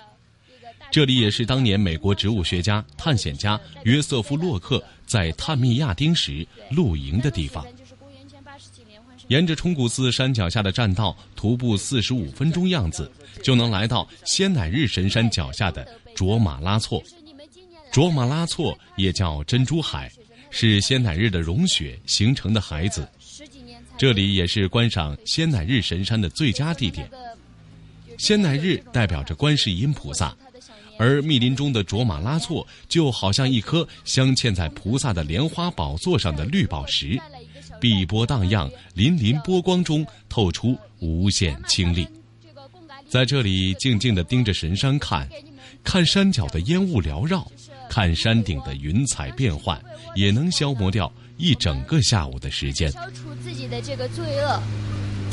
[0.94, 7.66] 这里也是当年美国植物学家、探险家约瑟夫·洛克在探秘亚丁时露营的地方。
[9.28, 17.04] 沿着冲古寺山脚下的栈道徒步四十五分钟样子，就能来到仙乃日神山脚下的卓玛拉措。
[17.92, 20.12] 卓玛拉措也叫珍珠海，
[20.52, 23.10] 是仙乃日的融雪形成的海子。
[23.98, 27.10] 这里也是观赏仙乃日神山的最佳地点。
[28.20, 30.38] 仙乃日代表着观世音菩萨。
[30.98, 37.20] 而密林中的卓玛拉措就好像一颗镶嵌在菩萨的莲花宝座上的绿宝石，
[37.80, 42.08] 碧波荡漾，粼粼波光中透出无限清丽。
[43.10, 45.28] 在这里静静地盯着神山看，
[45.84, 47.46] 看山脚的烟雾缭绕，
[47.90, 49.80] 看山顶的云彩变幻，
[50.16, 52.92] 也能消磨掉一整个下午的时间。
[52.92, 54.62] 消除自己的这个罪恶。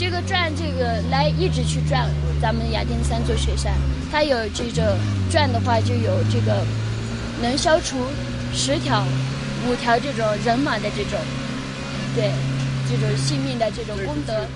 [0.00, 2.08] 这个转，这个来一直去转
[2.40, 3.74] 咱们雅典三座雪山，
[4.10, 4.96] 它有这个
[5.30, 6.64] 转的话，就有这个
[7.42, 7.98] 能消除
[8.50, 9.04] 十条、
[9.68, 11.20] 五条这种人马的这种，
[12.14, 12.32] 对，
[12.88, 14.46] 这种性命的这种功德。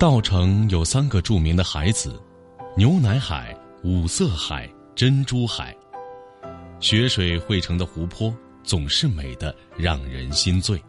[0.00, 2.18] 稻城有三个著名的海子：
[2.74, 5.76] 牛奶海、五色海、珍珠海。
[6.80, 8.34] 雪水汇成的湖泊
[8.64, 10.82] 总是美得让人心醉。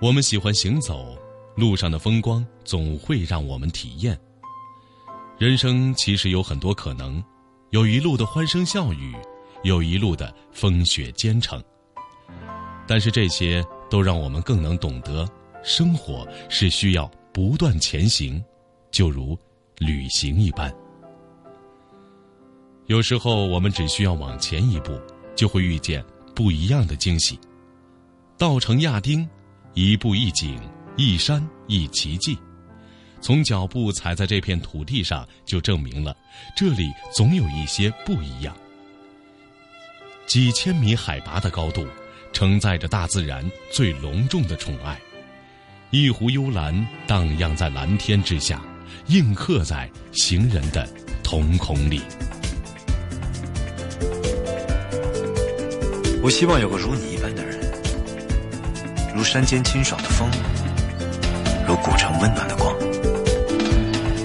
[0.00, 1.16] 我们喜欢行走，
[1.54, 4.18] 路上的风光总会让我们体验。
[5.38, 7.22] 人生其实有很多可能，
[7.70, 9.14] 有一路的欢声笑语，
[9.62, 11.62] 有一路的风雪兼程。
[12.84, 15.24] 但是这些都让我们更能懂得，
[15.62, 17.08] 生活是需要。
[17.34, 18.40] 不断前行，
[18.92, 19.36] 就如
[19.78, 20.72] 旅行一般。
[22.86, 24.96] 有时候，我们只需要往前一步，
[25.34, 27.36] 就会遇见不一样的惊喜。
[28.38, 29.28] 稻城亚丁，
[29.72, 30.60] 一步一景，
[30.96, 32.38] 一山一奇迹。
[33.20, 36.16] 从脚步踩在这片土地上，就证明了
[36.56, 38.56] 这里总有一些不一样。
[40.24, 41.84] 几千米海拔的高度，
[42.32, 45.00] 承载着大自然最隆重的宠爱。
[45.94, 46.74] 一湖幽兰
[47.06, 48.60] 荡漾在蓝天之下，
[49.06, 50.84] 映刻在行人的
[51.22, 52.00] 瞳孔里。
[56.20, 57.60] 我希望有个如你一般的人，
[59.14, 60.28] 如山间清爽的风，
[61.64, 62.74] 如古城温暖的光。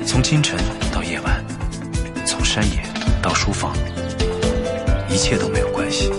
[0.08, 0.58] 从清晨
[0.92, 1.46] 到夜晚，
[2.26, 2.82] 从山野
[3.22, 3.78] 到书房，
[5.08, 6.10] 一切都没有关系，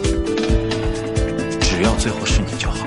[1.60, 2.79] 只要最后是你就好。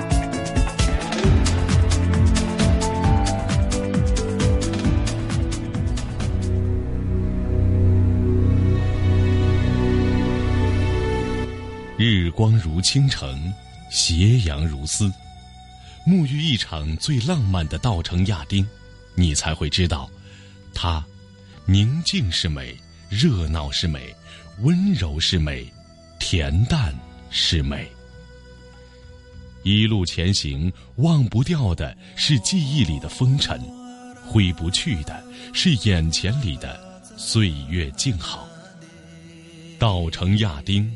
[12.34, 13.52] 光如倾城，
[13.90, 15.10] 斜阳如丝。
[16.04, 18.66] 沐浴一场最浪漫的稻城亚丁，
[19.14, 20.10] 你才会知道，
[20.74, 21.04] 它
[21.64, 22.76] 宁静是美，
[23.08, 24.14] 热闹是美，
[24.62, 25.64] 温柔是美，
[26.18, 26.92] 恬淡
[27.30, 27.88] 是美。
[29.62, 33.58] 一路前行，忘不掉的是记忆里的风尘，
[34.26, 36.78] 挥不去的是眼前里的
[37.16, 38.46] 岁月静好。
[39.78, 40.92] 稻城亚丁。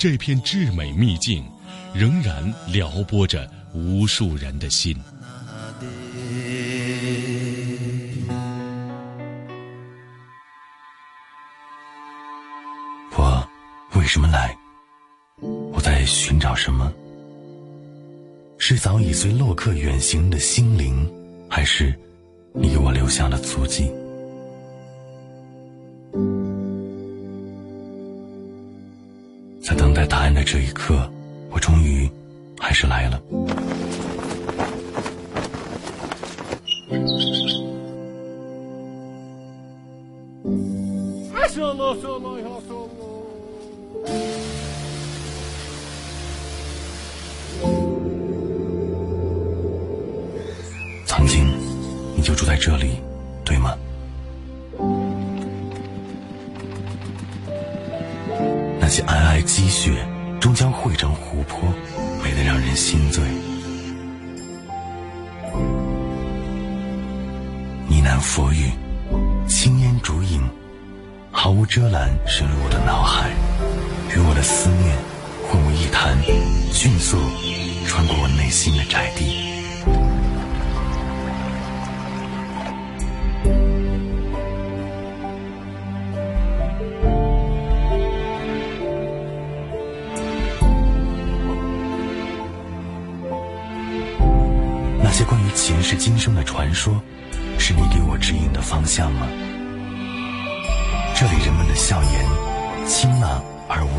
[0.00, 1.44] 这片至美秘境，
[1.92, 4.96] 仍然撩拨着无数人的心。
[13.14, 13.46] 我
[13.94, 14.56] 为什么来？
[15.70, 16.90] 我在寻找什么？
[18.56, 21.06] 是早已随洛克远行的心灵，
[21.46, 21.94] 还是
[22.54, 23.92] 你给我留下了足迹？
[30.90, 31.19] 刻，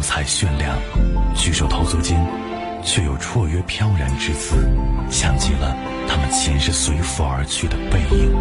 [0.02, 0.76] 彩炫亮，
[1.36, 2.20] 举手投足间，
[2.84, 4.56] 却有绰约飘然之姿，
[5.10, 5.76] 像极了
[6.08, 8.32] 他们前世随佛而去的背影。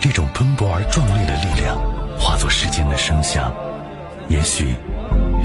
[0.00, 1.76] 这种奔波而壮烈的力量，
[2.18, 3.52] 化作世间的声响。
[4.28, 4.74] 也许，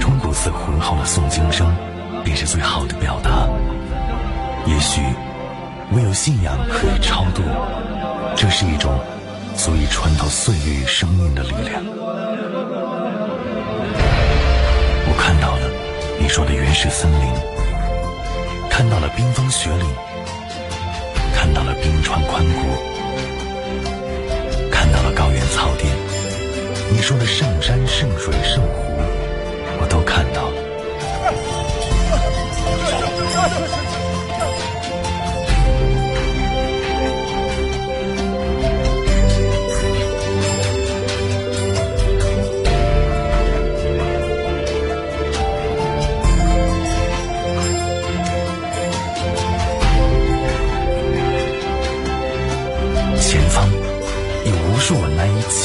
[0.00, 1.74] 钟鼓寺浑厚的诵经声，
[2.24, 3.46] 便是最好的表达。
[4.66, 5.00] 也许。
[5.92, 7.42] 唯有信仰可以超度，
[8.36, 8.96] 这是一种
[9.56, 11.82] 足以穿透岁月与生命的力量。
[15.20, 15.70] 看到了
[16.18, 17.20] 你说的原始森林，
[18.70, 19.86] 看到了冰封雪岭，
[21.34, 22.48] 看到了冰川宽谷，
[24.70, 25.94] 看到了高原草甸。
[26.90, 28.82] 你说的圣山圣水圣湖，
[29.80, 30.54] 我都看到了。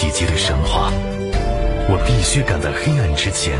[0.05, 0.91] 以及的神话，
[1.89, 3.57] 我必须赶在黑暗之前，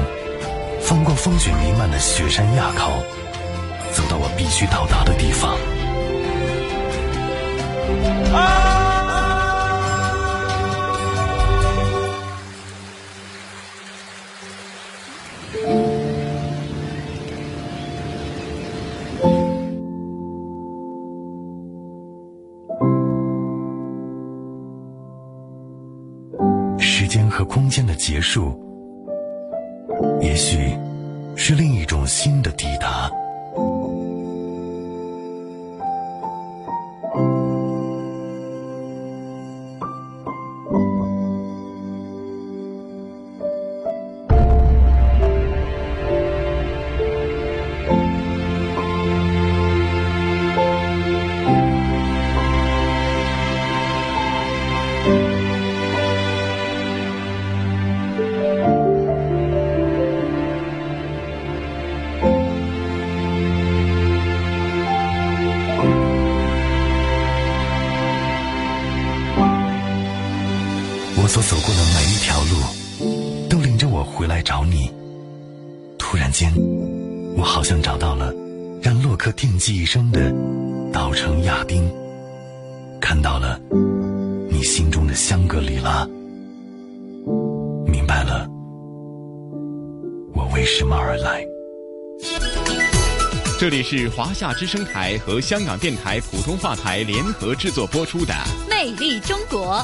[0.80, 2.92] 翻过风雪弥漫的雪山垭口，
[3.92, 5.58] 走到我必须到达的地方。
[27.06, 28.60] 时间和空间的结束，
[30.22, 30.76] 也许
[31.36, 33.12] 是另一种新的抵达。
[93.88, 98.34] 是华夏之声台和香港电台普通话台联合制作播出的
[98.68, 99.76] 《魅力中国》。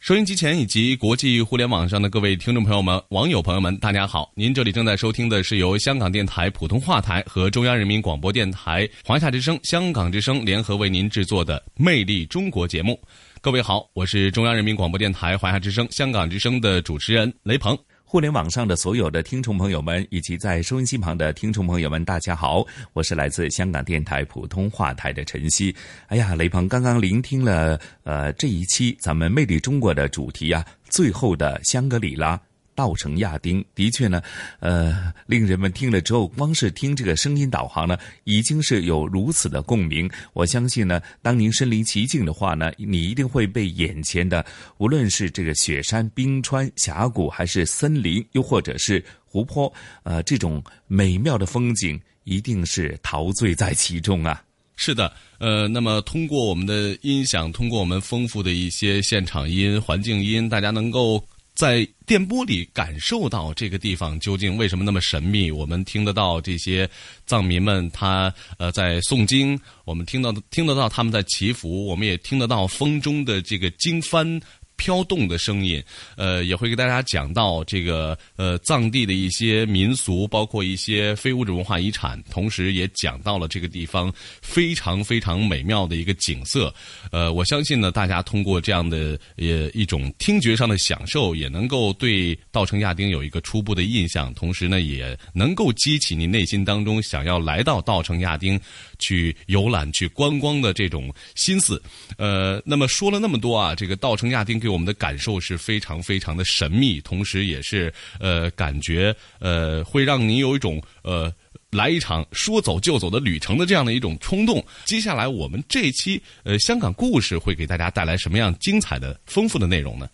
[0.00, 4.32] 收音机前以及国际互联网上的各位听众朋友们、网友朋友们，大家好！
[4.34, 13.00] 您这里正在收听的是由香港电台普通话台和中央人民广播电台华夏之声、香港之声联合为您制作的《魅力中国》节目。
[13.40, 17.78] 各位好，我是中央人民广播电台华夏之声、香港之声的主持人雷鹏。
[18.12, 25.74] 互联网上的所有的听众朋友们，以及在收音机旁的听众朋友们，大家好，我是来自香港电台普通话台的晨曦。
[26.08, 32.38] 哎呀，雷鹏刚刚聆听了呃这一期咱们《魅力中国》的主题啊，最后的香格里拉。
[32.74, 34.22] 稻城亚丁的确呢，
[34.60, 40.10] 呃，令人们听了之后，光是听这个声音导航呢，已经是有如此的共鸣。
[40.32, 44.44] 我相信呢，当您身临其境的话呢，你一定会被眼前的
[44.78, 54.42] 无论是这个雪山、冰川、峡谷，还是森林，又或者是湖泊，呃，这种美妙的风景，一定是陶醉在其中啊。
[54.76, 61.22] 是的，呃，那么通过我们的音响，通过我们丰富的一些现场音、环境音，大家能够。
[61.54, 65.50] 在电波里感受到这个地方究竟为什么那么神秘？
[65.50, 66.88] 我们听得到这些
[67.26, 74.40] 藏民们他呃在诵经，我们听到听得到他们在祈福，我们也听得到风中的这个经幡。
[74.76, 75.82] 飘动的声音，
[76.16, 86.74] 呃，也会给大家讲到这个呃藏地的一些民俗，包括一些非物质文化遗产，同时也讲到了这个地方非常非常美妙的一个景色。
[87.10, 98.60] 呃，我相信呢，大家通过这样的呃一种听觉上的享受，也能够对稻城亚丁有一个初步的印象，同时呢，也能够激起你内心当中想要来到稻城亚丁
[99.02, 101.82] 去游览、去观光的这种心思。
[102.16, 111.32] 呃，那么说了那么多啊，这个稻城亚丁给我们的感受是非常非常的神秘，同时也是呃感觉呃会让你有一种呃
[111.70, 114.64] 来一场说走就走的旅程的这样的一种冲动。
[114.84, 120.08] 接下来我们这一期呃香港故事会给大家带来什么样精彩的、丰富的内容呢？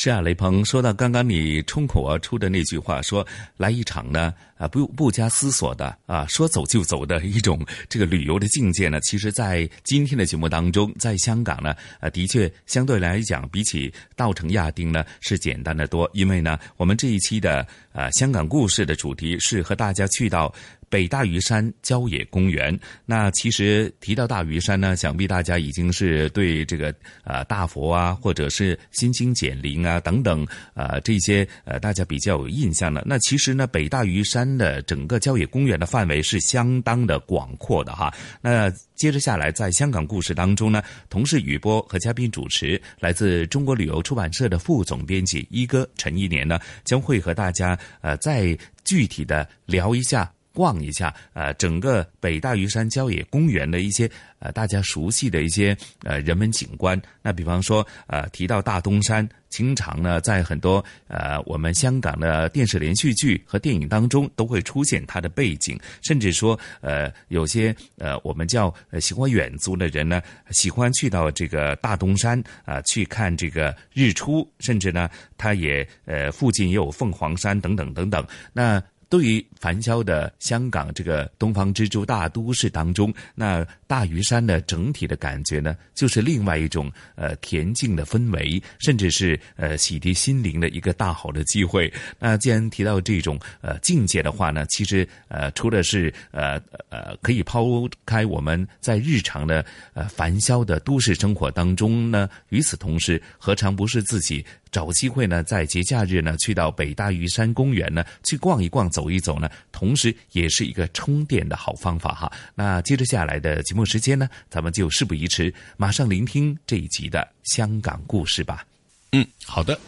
[0.00, 3.26] 是啊，雷鹏说到刚刚你冲口而出的那句话，说
[3.56, 20.54] 来一场呢啊不不加思索的啊说走就走的一种这个旅游的境界呢，其实，在今天的节目当中，在香港呢啊的确相对来讲，比起稻城亚丁呢是简单的多，因为呢我们这一期的啊香港故事的主题是和大家去到。
[20.90, 33.02] 北大屿山郊野公园，那其实提到大屿山呢，想必大家已经是对这个呃大佛啊，或者是新兴减林啊等等呃这些呃大家比较有印象的。
[33.06, 38.12] 那其实呢，北大屿山的整个郊野公园的范围是相当的广阔的哈。
[38.40, 50.32] 那接着下来，在香港故事当中呢，同事雨波和嘉宾主持，来自中国旅游出版社的副总编辑一哥陈一年呢，将会和大家呃再具体的聊一下。
[50.58, 57.00] 逛一下，呃，整个北大屿山郊野公园的一些呃大家熟悉的一些呃人文景观。
[57.22, 65.78] 那比方说，呃，提到大东山，经常呢在很多呃我们香港的电视连续剧和电影当中都会出现它的背景。
[66.02, 74.44] 甚至说，呃，有些呃我们叫喜欢远足的人呢，喜欢去到这个大东山啊去看这个日出。
[74.58, 78.26] 甚至呢，它也呃附近也有凤凰山等等等等。
[78.52, 91.92] 那对于繁嚣的香港这个东方之珠大都市当中，那大屿山的整体的感觉呢，就是另外一种呃恬静的氛围，甚至是呃洗涤心灵的一个大好的机会。
[92.18, 97.64] 那既然提到这种呃境界的话呢，其实呃除了是呃呃可以抛
[98.04, 104.44] 开我们在日常的呃繁嚣的都市生活当中呢，与此同时，何尝不是自己？
[104.70, 112.32] 找机会呢，在节假日呢，去到北大屿山公园呢，去逛一逛、走一走呢，同时也是一个充电的好方法哈。
[112.54, 118.64] 那接着下来的节目时间呢，咱们就事不宜迟，马上聆听这一集的香港故事吧。
[119.12, 119.78] 嗯，好的。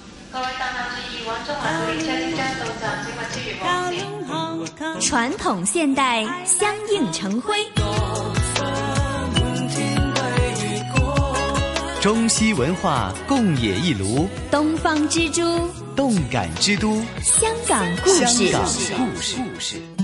[5.00, 7.54] 传统现代相映成辉。
[12.00, 15.42] 中西文化共冶一炉，东方之珠，
[15.94, 18.50] 动感之都，香港故事。
[18.50, 18.62] 香
[18.96, 19.99] 港故事。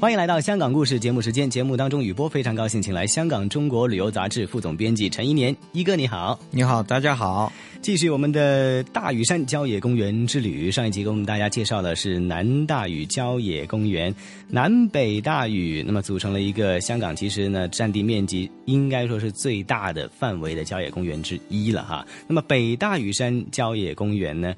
[0.00, 1.50] 欢迎来到香港故事节目时间。
[1.50, 7.52] 节目当中，雨波非常高兴，请来香港《中国旅游杂志》副总编辑陈一年一哥，你好，你好，大家好。
[7.82, 10.70] 继续我们的大屿山郊野公园之旅。
[10.70, 14.14] 上一集给我们大家介绍的是南大屿郊野公园，
[14.48, 22.06] 南北大屿，那么组成了一个香港其实呢占地面积应该说是最大的范围的郊野公园之一了哈。
[22.28, 24.54] 那么北大屿山郊野公园呢，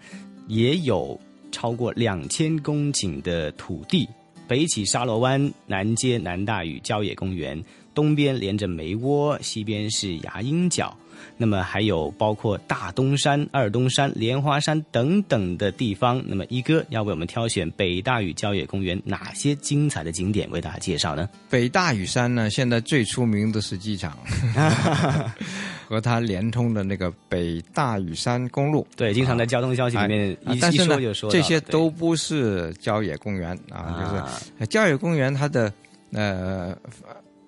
[0.48, 1.18] 也有
[1.50, 4.06] 超过两千公顷的土地。
[4.50, 7.62] 北起沙螺湾，南接南大屿郊野公园，
[7.94, 10.92] 东边连着梅窝，西边是牙鹰角。
[11.36, 16.20] 那么还有包括大东山、二东山、莲花山等等的地方。
[16.26, 21.28] 那么一哥要为我们挑选北大屿郊野公园哪些精彩的景点为大家介绍呢？
[21.48, 24.18] 北大屿山呢，现在最出名的是机场，
[25.90, 28.86] 和它连通的那个北大屿山公路。
[28.96, 31.30] 对，经常在交通消息里面一一说就说。
[31.30, 35.70] 这些都不是郊野公园啊，就是郊野公园它的
[36.12, 36.74] 呃。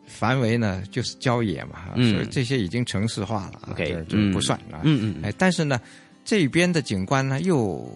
[0.04, 4.82] 范围呢就是郊野嘛，所以这些已经城市化了，OK，就不算啊。
[4.82, 5.80] 嗯嗯，哎，但是呢，
[6.22, 7.90] 这边的景观呢又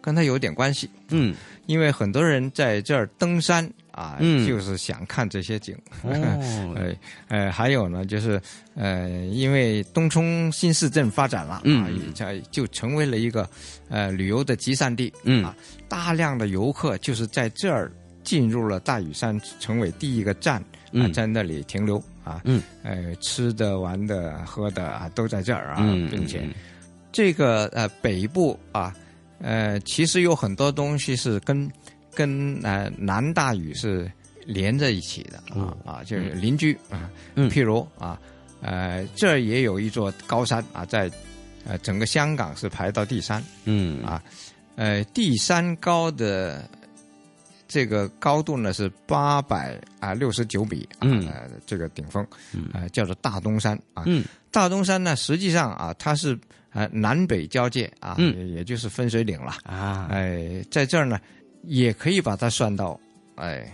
[0.00, 0.88] 跟它有点关系。
[1.10, 1.34] 嗯，
[1.66, 5.76] 因为很多人在这儿登山啊，嗯就是想看这些景。
[6.02, 6.10] 哦，
[6.78, 6.96] 哎，
[7.28, 8.40] 呃，还有呢，就是
[8.76, 13.48] 呃，因为东冲新市镇发展了啊，在就成为了一个
[13.88, 15.12] 呃旅游的集散地。
[15.24, 15.56] 嗯啊，
[15.88, 17.90] 大量的游客就是在这儿
[18.22, 20.62] 进入了大屿山，成为第一个站。
[20.90, 26.48] 啊，在那里停留啊，嗯，呃，吃的、玩的、喝的啊，都在这儿啊，并且
[27.12, 28.94] 这个呃北部啊，
[29.42, 31.70] 呃，其实有很多东西是跟
[32.18, 34.10] 跟呃南大屿是
[34.44, 38.20] 连在一起的啊啊，就是邻居啊，譬如啊，
[38.60, 41.08] 呃，这儿也有一座高山啊，在
[41.64, 44.20] 呃整个香港是排到第三，嗯啊，
[44.74, 46.68] 呃，第三高的。
[47.70, 51.28] 这个高度呢是八百啊六十九米，嗯，
[51.66, 52.26] 这个顶峰，
[52.72, 54.04] 呃，叫做大东山啊。
[54.06, 56.38] 嗯，大东山呢，实际上啊，它是
[56.72, 60.08] 呃南北交界啊，嗯，也就是分水岭了啊。
[60.10, 61.20] 哎，在这儿呢，
[61.68, 62.98] 也可以把它算到，
[63.36, 63.64] 哎，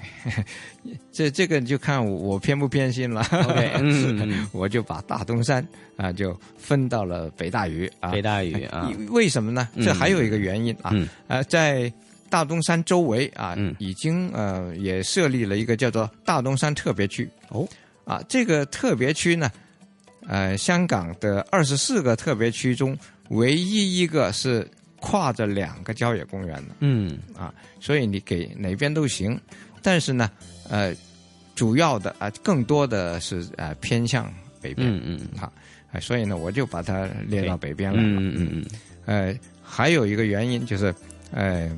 [1.11, 3.20] 这这个就看我偏不偏心了。
[3.30, 5.66] OK， 嗯，我就把大东山
[5.97, 8.11] 啊就分到了北大屿啊。
[8.11, 9.68] 北大屿啊， 为什么呢？
[9.82, 10.92] 这还有一个原因啊，
[11.28, 11.92] 呃，在。
[12.30, 17.68] 大东山周围啊，已经呃也设立了一个叫做大东山特别区哦，
[18.05, 19.49] 啊，这个特别区呢，
[20.26, 24.68] 呃，香港的二十四个特别区中唯一一个是
[25.05, 27.19] 跨着两个郊野公园的，嗯。
[27.37, 29.39] 啊，所以你给哪边都行，
[29.83, 30.31] 但是呢，
[30.69, 30.95] 呃，
[31.55, 35.53] 主要的啊，更多的是呃偏向北边，嗯嗯，好，
[36.01, 38.03] 所以呢，我就把它列到北边来。
[38.03, 38.65] 了，嗯嗯嗯，
[39.05, 40.95] 呃，还有一个原因就是，
[41.31, 41.71] 呃。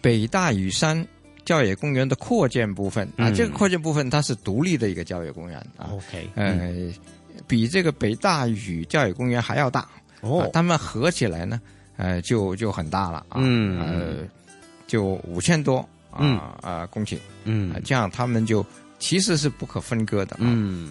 [0.00, 1.04] 北大屿山
[1.44, 5.90] 郊野公园的扩建部分啊，这个扩建部分它是独立的一个郊野公园啊。
[5.90, 6.72] OK，呃，
[7.48, 9.88] 比这个北大屿郊野公园还要大。
[10.20, 10.48] 哦。
[10.52, 11.60] 它们合起来呢，
[11.98, 13.36] 呃，就就很大了啊。
[13.36, 14.28] 嗯，呃，
[14.86, 17.18] 就五千多啊啊公顷。
[17.44, 18.64] 嗯，这样他们就
[18.98, 20.38] 其实是不可分割的。
[20.40, 20.90] 嗯，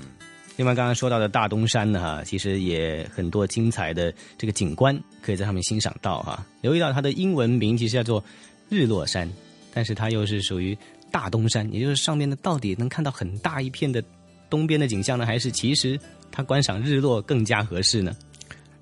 [0.56, 6.46] 另外刚刚说到的大东山呢，哈，其实也很多精彩的这个景观可以在上面欣赏到哈。
[6.62, 8.24] 留意到它的英文名其实叫做。
[8.70, 9.32] 日落山，
[9.74, 10.78] 但是它又是属于
[11.10, 14.04] 大东山，也就是上面的，到底能看到很大一片的
[14.50, 15.98] 东边的景象呢，还是其实
[16.30, 18.14] 它观赏日落更加合适呢？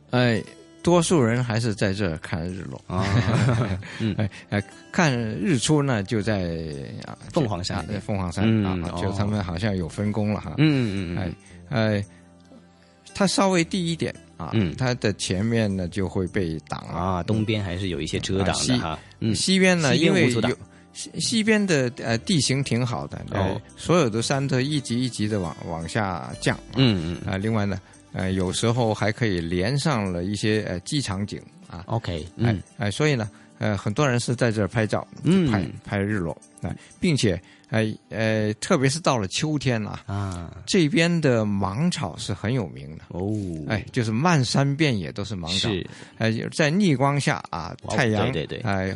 [0.09, 0.43] 哎，
[0.85, 2.79] 多数人还是在这看日落。
[2.85, 3.03] 啊，
[3.99, 4.15] 嗯，
[4.49, 6.51] 哎，看日出呢就在
[7.05, 12.05] 啊凤凰山，在凤凰山啊，就他们好像有分工了哈，嗯嗯嗯，哎哎，
[13.15, 14.13] 它稍微低一点。
[14.37, 18.99] 啊，嗯，它的前面呢就会被挡啊，东边还是有一些遮挡的哈。
[19.21, 20.41] 嗯，西边呢，因为有
[20.95, 26.57] 西西边的呃地形挺好的，哦，所有的山都一级一级的往往下降。
[26.75, 27.79] 嗯嗯啊，另外呢，
[28.13, 31.83] 呃，有时候还可以连上了一些呃机场景啊。
[31.87, 33.29] OK，哎哎，所以呢，
[33.59, 37.39] 呃，很多人是在这儿拍照，嗯拍拍日落啊，并且。
[37.69, 43.27] 哎呃，特别是到了秋天了啊，这边的芒草是很有名的哦。
[43.67, 45.85] 哎，就是漫山遍野都是芒草，是。
[46.19, 48.93] 呃，在逆光下啊，太阳对对对，哎，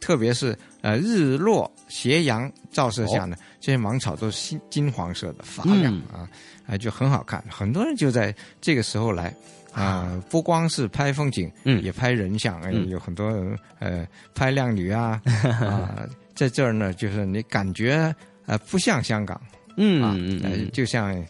[0.00, 6.28] 特别是呃日落斜阳照射下呢，这些芒草都是金金黄色的发亮啊，
[6.66, 7.42] 哎就很好看。
[7.50, 9.34] 很多人就在这个时候来
[9.72, 15.20] 啊，不光是拍风景，嗯，也拍人像，哎，有很多人呃拍靓女啊
[15.60, 16.06] 啊。
[16.34, 19.40] 在这儿呢，就是你感觉呃不像香港，
[19.78, 21.24] 嗯啊，嗯就像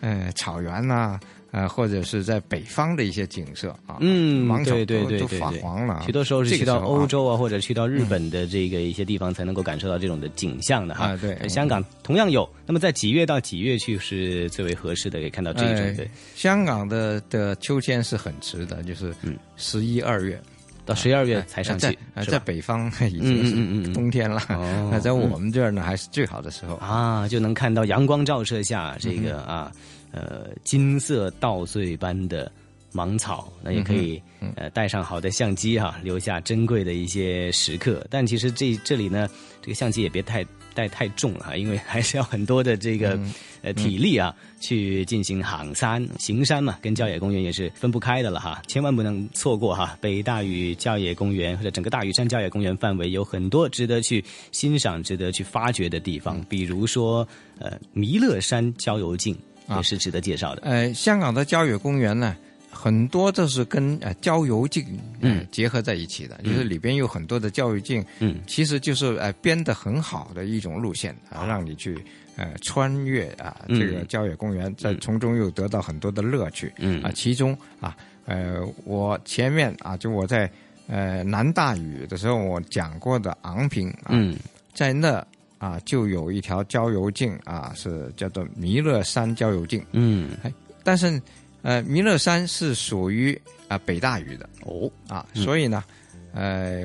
[0.00, 1.20] 呃草原呐
[1.50, 6.02] 呃，或者是在北方的一些景色啊，嗯，芒草对对对都对对发黄了。
[6.04, 11.06] 许多时候是去到欧洲啊，或者去到日本的这个一些地方，才能够感受到这种的景象的哈。
[11.06, 12.48] 啊对呃香港同样有。
[12.66, 15.18] 那么在几月到几月去是最为合适的？
[15.18, 19.14] 可以看到这种的哎香港的的秋天是很迟的，就是
[19.56, 20.40] 十一二月。
[20.84, 26.76] 到十一二月才上去在在北方已经是嗯冬天了，哦那在我们这儿呢还是最好的时候。
[26.76, 29.72] 啊，就能看到阳光照射下这个嗯啊，
[30.12, 32.50] 呃，金色稻穗般的
[32.92, 38.06] 芒草，那也可以嗯呃带上好的相机哈、留下珍贵的一些时刻。
[38.10, 39.28] 但其实这这里呢，
[39.60, 40.44] 这个相机也别太
[40.74, 49.98] 带太重了哈，因为还是要很多的这个、嗯呃体力啊，去进行行山行山嘛，跟郊野公园也是分不开的了哈，千万不能错过哈。
[50.00, 57.26] 北大屿郊野公园或者整个大屿山郊野公园范围有很多值得去欣赏、值得去发掘的地方，比如说
[57.58, 59.36] 呃弥勒山郊游径
[59.76, 60.62] 也是值得介绍的。
[60.62, 62.36] 呃，香港的郊野公园呢，
[62.70, 64.84] 很多都是跟呃郊游径
[65.20, 65.46] 嗯。
[65.50, 71.98] 结合在一起的，就是里边有很多的郊游径，嗯，其实就是呃编的很好的一种路线啊，让你去
[72.36, 73.78] 呃穿越啊嗯。
[73.78, 77.02] 这个郊野公园，在从中又得到很多的乐趣，嗯。
[77.02, 77.96] 啊，其中啊
[78.26, 80.50] 呃我前面啊就我在
[80.86, 84.36] 呃南大屿的时候我讲过的昂坪啊，嗯。
[84.74, 85.26] 在那。
[85.58, 89.84] 啊，就有一条郊游径啊，是叫做弥勒山郊游径。
[89.92, 90.52] 嗯，哎，
[90.82, 91.20] 但是
[91.62, 93.38] 呃，弥勒山是属于
[93.68, 95.84] 啊、北大屿的哦啊，嗯所以呢，
[96.32, 96.84] 呃，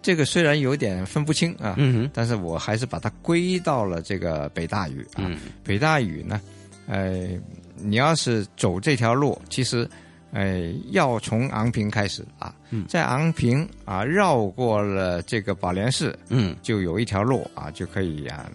[0.00, 5.26] 这个虽然有点分不清啊，嗯但是我还是把它归到了这个北大屿啊。
[5.26, 6.40] 嗯北大屿呢，
[6.86, 7.28] 呃，
[7.76, 9.88] 你要是走这条路，其实。
[10.32, 18.50] 呃，要从昂坪开始啊，嗯在昂坪啊绕过了这个宝莲寺，嗯，就有一条路啊，就可以啊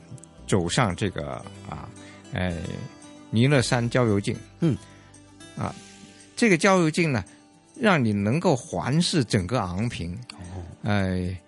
[0.48, 1.34] 走上这个
[1.70, 1.88] 啊，
[2.34, 2.58] 哎，
[3.30, 4.36] 弥勒山郊游径。
[4.60, 4.76] 嗯，
[5.56, 5.74] 啊，
[6.36, 7.24] 这个郊游径呢，
[7.76, 10.18] 让你能够环视整个昂坪。
[10.34, 11.40] 哦，哎，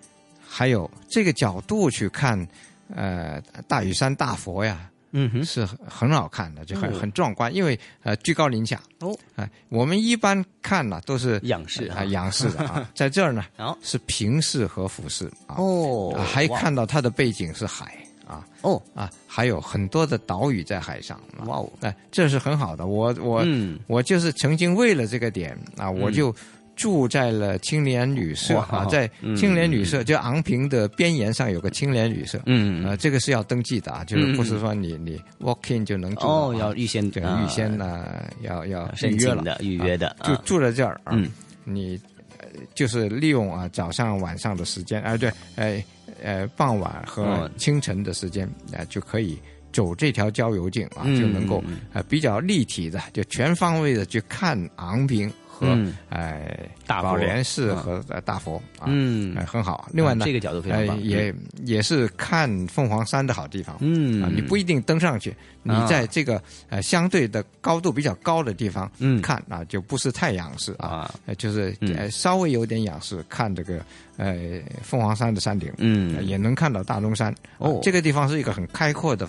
[0.47, 2.47] 还有这个角度去看，
[2.95, 4.88] 呃，大屿山大佛呀。
[5.12, 8.82] 嗯哼，是很很好看的，就很、哦很壮观，因为呃居高临下。
[8.99, 11.86] 哦，哎、我们一般看呢都是仰视。
[11.88, 17.97] 啊、仰视的啊， 在这儿呢哦是平视和俯视啊，哦啊还看到它的背景是海
[18.28, 18.82] 啊，哦。
[18.93, 23.80] 啊，还有很多的岛屿在海上，哇哦，哎、这是很好的，我我、嗯。
[23.88, 26.36] 我就是曾经为了这个点啊，我就。
[26.80, 40.41] 住在了青年旅社哇啊，在嗯青年旅社，就昂坪的边沿上有个青年旅社，嗯呃，这个是要登记的啊，就是不是说你你 walk in 就能住哦要预先对啊预先呢要要申预约了的预约的啊就啊。
[40.45, 41.30] 住在这儿啊嗯，
[41.65, 41.99] 你
[42.38, 45.84] 呃就是利用啊早上晚上的时间，啊对，哎
[46.23, 49.38] 呃傍晚和嗯清晨的时间啊就可以。
[49.71, 55.93] 走这条郊游径啊，嗯就能够嗯呃比较立体的，就全方位的去看昂坪和嗯。
[56.10, 56.57] 呃
[56.88, 57.76] 大宝莲寺嗯。
[57.78, 59.36] 和呃大佛啊，嗯。
[59.38, 59.89] 哎很好。
[59.91, 61.34] 另外呢，这个角度非常棒呃也
[61.66, 63.76] 也是看凤凰山的好地方。
[63.82, 65.86] 嗯啊，你不一定登上去，你啊。
[65.86, 69.22] 在这个呃相对的高度比较高的地方嗯。
[69.22, 71.76] 看啊，就不是太仰视啊，呃就是
[72.10, 73.84] 稍微有点仰视看这个
[74.18, 74.36] 呃
[74.82, 76.16] 凤凰山的山顶，嗯。
[76.16, 77.32] 呃也能看到大东山。
[77.32, 77.80] 啊哦。
[77.84, 79.28] 这个地方是一个很开阔的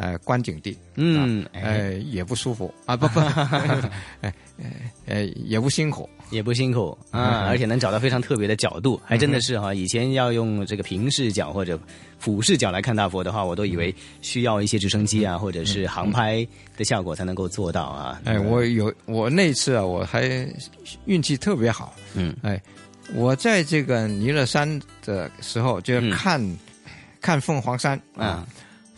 [0.00, 3.20] 呃观景地，嗯哎呃也不舒服啊，不不，
[4.24, 4.32] 呃
[5.06, 6.08] 呃也不辛苦。
[6.30, 9.74] 也不辛苦啊，嗯而且能找到非常特别的角度，还真的是哈。
[9.74, 11.76] 以前要用这个平视角或者
[12.20, 13.92] 俯视角来看大佛的话，我都以为
[14.22, 16.46] 需要一些直升机啊，或者是航拍
[16.76, 18.20] 的效果才能够做到啊。
[18.24, 20.48] 哎，我有我那次啊，我还
[21.06, 21.96] 运气特别好。
[22.14, 22.62] 嗯，哎，
[23.12, 26.40] 我在这个尼勒山的时候，就是看、
[27.20, 28.46] 看凤凰山啊。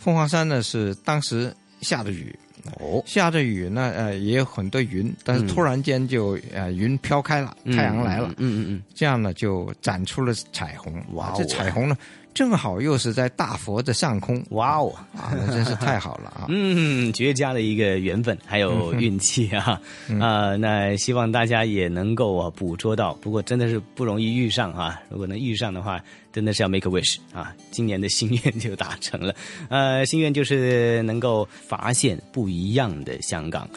[0.03, 2.35] 凤凰山呢是当时下着雨。
[2.79, 10.93] 哦，下着雨呢，呃，也有很多云，但是突然间就、呃云飘开了，嗯太阳来了，嗯嗯嗯，这样呢就展出了彩虹。
[11.13, 11.97] 哇哦这彩虹呢
[12.33, 16.45] 正好又是在大佛的上空，哇哦，啊，那真是太好了啊！
[16.49, 19.79] 嗯，绝佳的一个缘分，还有运气啊！
[20.19, 24.99] 啊、那希望大家也能够啊捕捉到，不过真的是不容易遇上啊。
[25.09, 27.53] 如果能遇上的话，真的是要 make a wish 啊！
[27.71, 29.35] 今年的心愿就达成了，
[29.69, 33.69] 呃，心愿就是能够发现不一样的香港，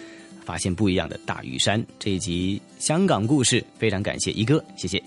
[0.45, 1.85] 发现不一样的大屿山。
[1.99, 5.03] 这一集香港故事，非常感谢一哥，谢谢。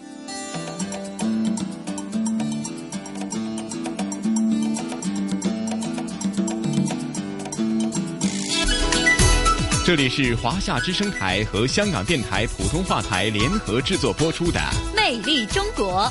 [9.89, 14.59] 这里是华夏之声台和香港电台普通话台联合制作播出的
[14.95, 16.03] 《魅力中国》。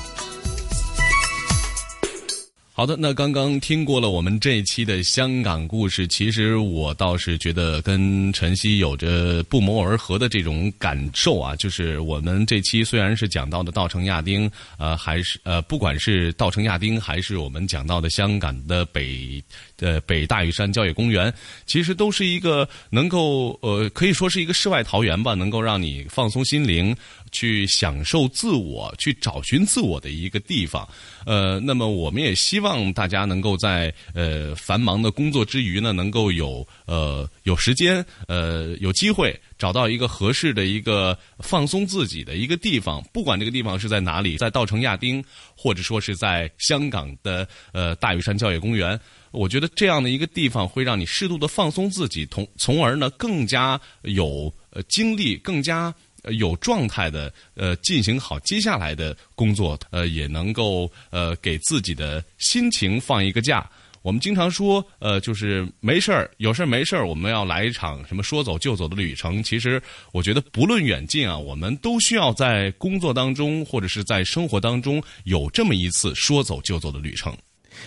[2.72, 11.56] 好的，那刚刚听过了我们这一期的香港故事，其实我倒是觉得跟晨曦有着不谋而合的这种感受啊。
[11.56, 19.42] 就是我们这期虽然是讲到的稻城亚丁，呃，还是呃，不管是稻城亚丁，还是我们讲到的香港的北
[19.80, 21.32] 呃北大屿山郊野公园，
[21.66, 26.96] 其实都是一个能够呃可以说是一个世外桃源吧，能够让你放松心灵。
[27.30, 30.88] 去享受自我，去找寻自我的一个地方。
[31.26, 43.04] 呃，那么我们也希望大家能够在呃繁忙的工作之余呢，能够有呃有时间，呃有机会找到一个合适的一个放松自己的一个地方。
[43.12, 45.22] 不管这个地方是在哪里，在稻城亚丁，
[45.54, 48.98] 或者说是在香港的呃大屿山郊野公园，
[49.30, 55.94] 我觉得这样的一个地方会让你适度的放松自己，同从而呢更加有呃精力，更加。
[56.32, 63.70] 有状态的，呃，进行好接下来的工作，呃，也能够呃给自己的心情放一个假。
[64.02, 69.40] 我们经常说，呃，就是没事儿，有事儿没事儿，我们要来一场什么说走就走的旅程。
[69.42, 69.80] 其实，
[70.12, 77.34] 我觉得不论远近啊，我们都需要在工作当中或者是在生活当中有这么一次说走就走的旅程。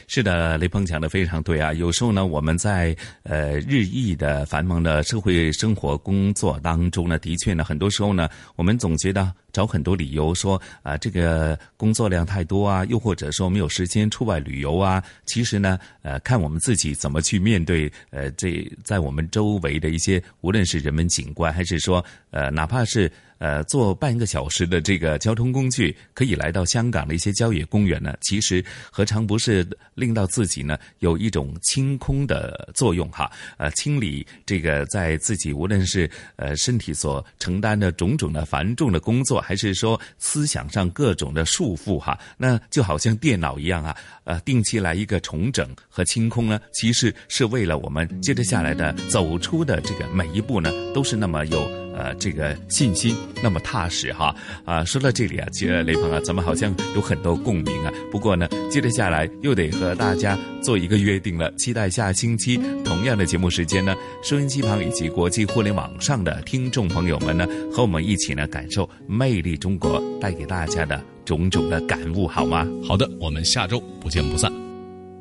[0.07, 1.73] 是的，雷鹏讲的非常对啊。
[1.73, 15.03] 有时候呢，我们在呃日益的繁忙的社会生活工作当中呢，的确呢，很多时候呢，我们总觉得找很多理由说啊，这个工作量太多啊，又或者说没有时间出外旅游啊。
[15.25, 23.11] 其实呢，呃，看我们自己怎么去面对呃这在我们周围的一些，无论是人文景观，还是说呃哪怕是。
[23.41, 28.13] 呃，坐半个小时的这个交通工具，可以来到香港的一些郊野公园呢。
[28.21, 33.31] 其实何尝不是令到自己呢有一种清空的作用哈？
[33.57, 51.67] 呃，清理这个在自己无论是呃身体所承担的种种的繁重的工作，还是说思想上各种的束缚哈，那就好像电脑一样啊，呃，定期来一个重整和清空呢，其实是为了我们接着下来的走出的这个每一步呢，都是那么有。
[52.01, 54.35] 呃，这个信心那么踏实哈
[54.65, 54.83] 啊！
[54.83, 57.93] 说到这里啊，其实雷鹏啊，咱们好像有很多共鸣啊。
[58.11, 72.67] 不过呢，接着下来又得和大家做一个约定了，期待下星期同样的节目时间呢，收音机旁以及国际互联网上的听众朋友们呢，和我们一起呢，感受魅力中国带给大家的种种的感悟，好吗？
[72.83, 74.70] 好的，我们下周不见不散。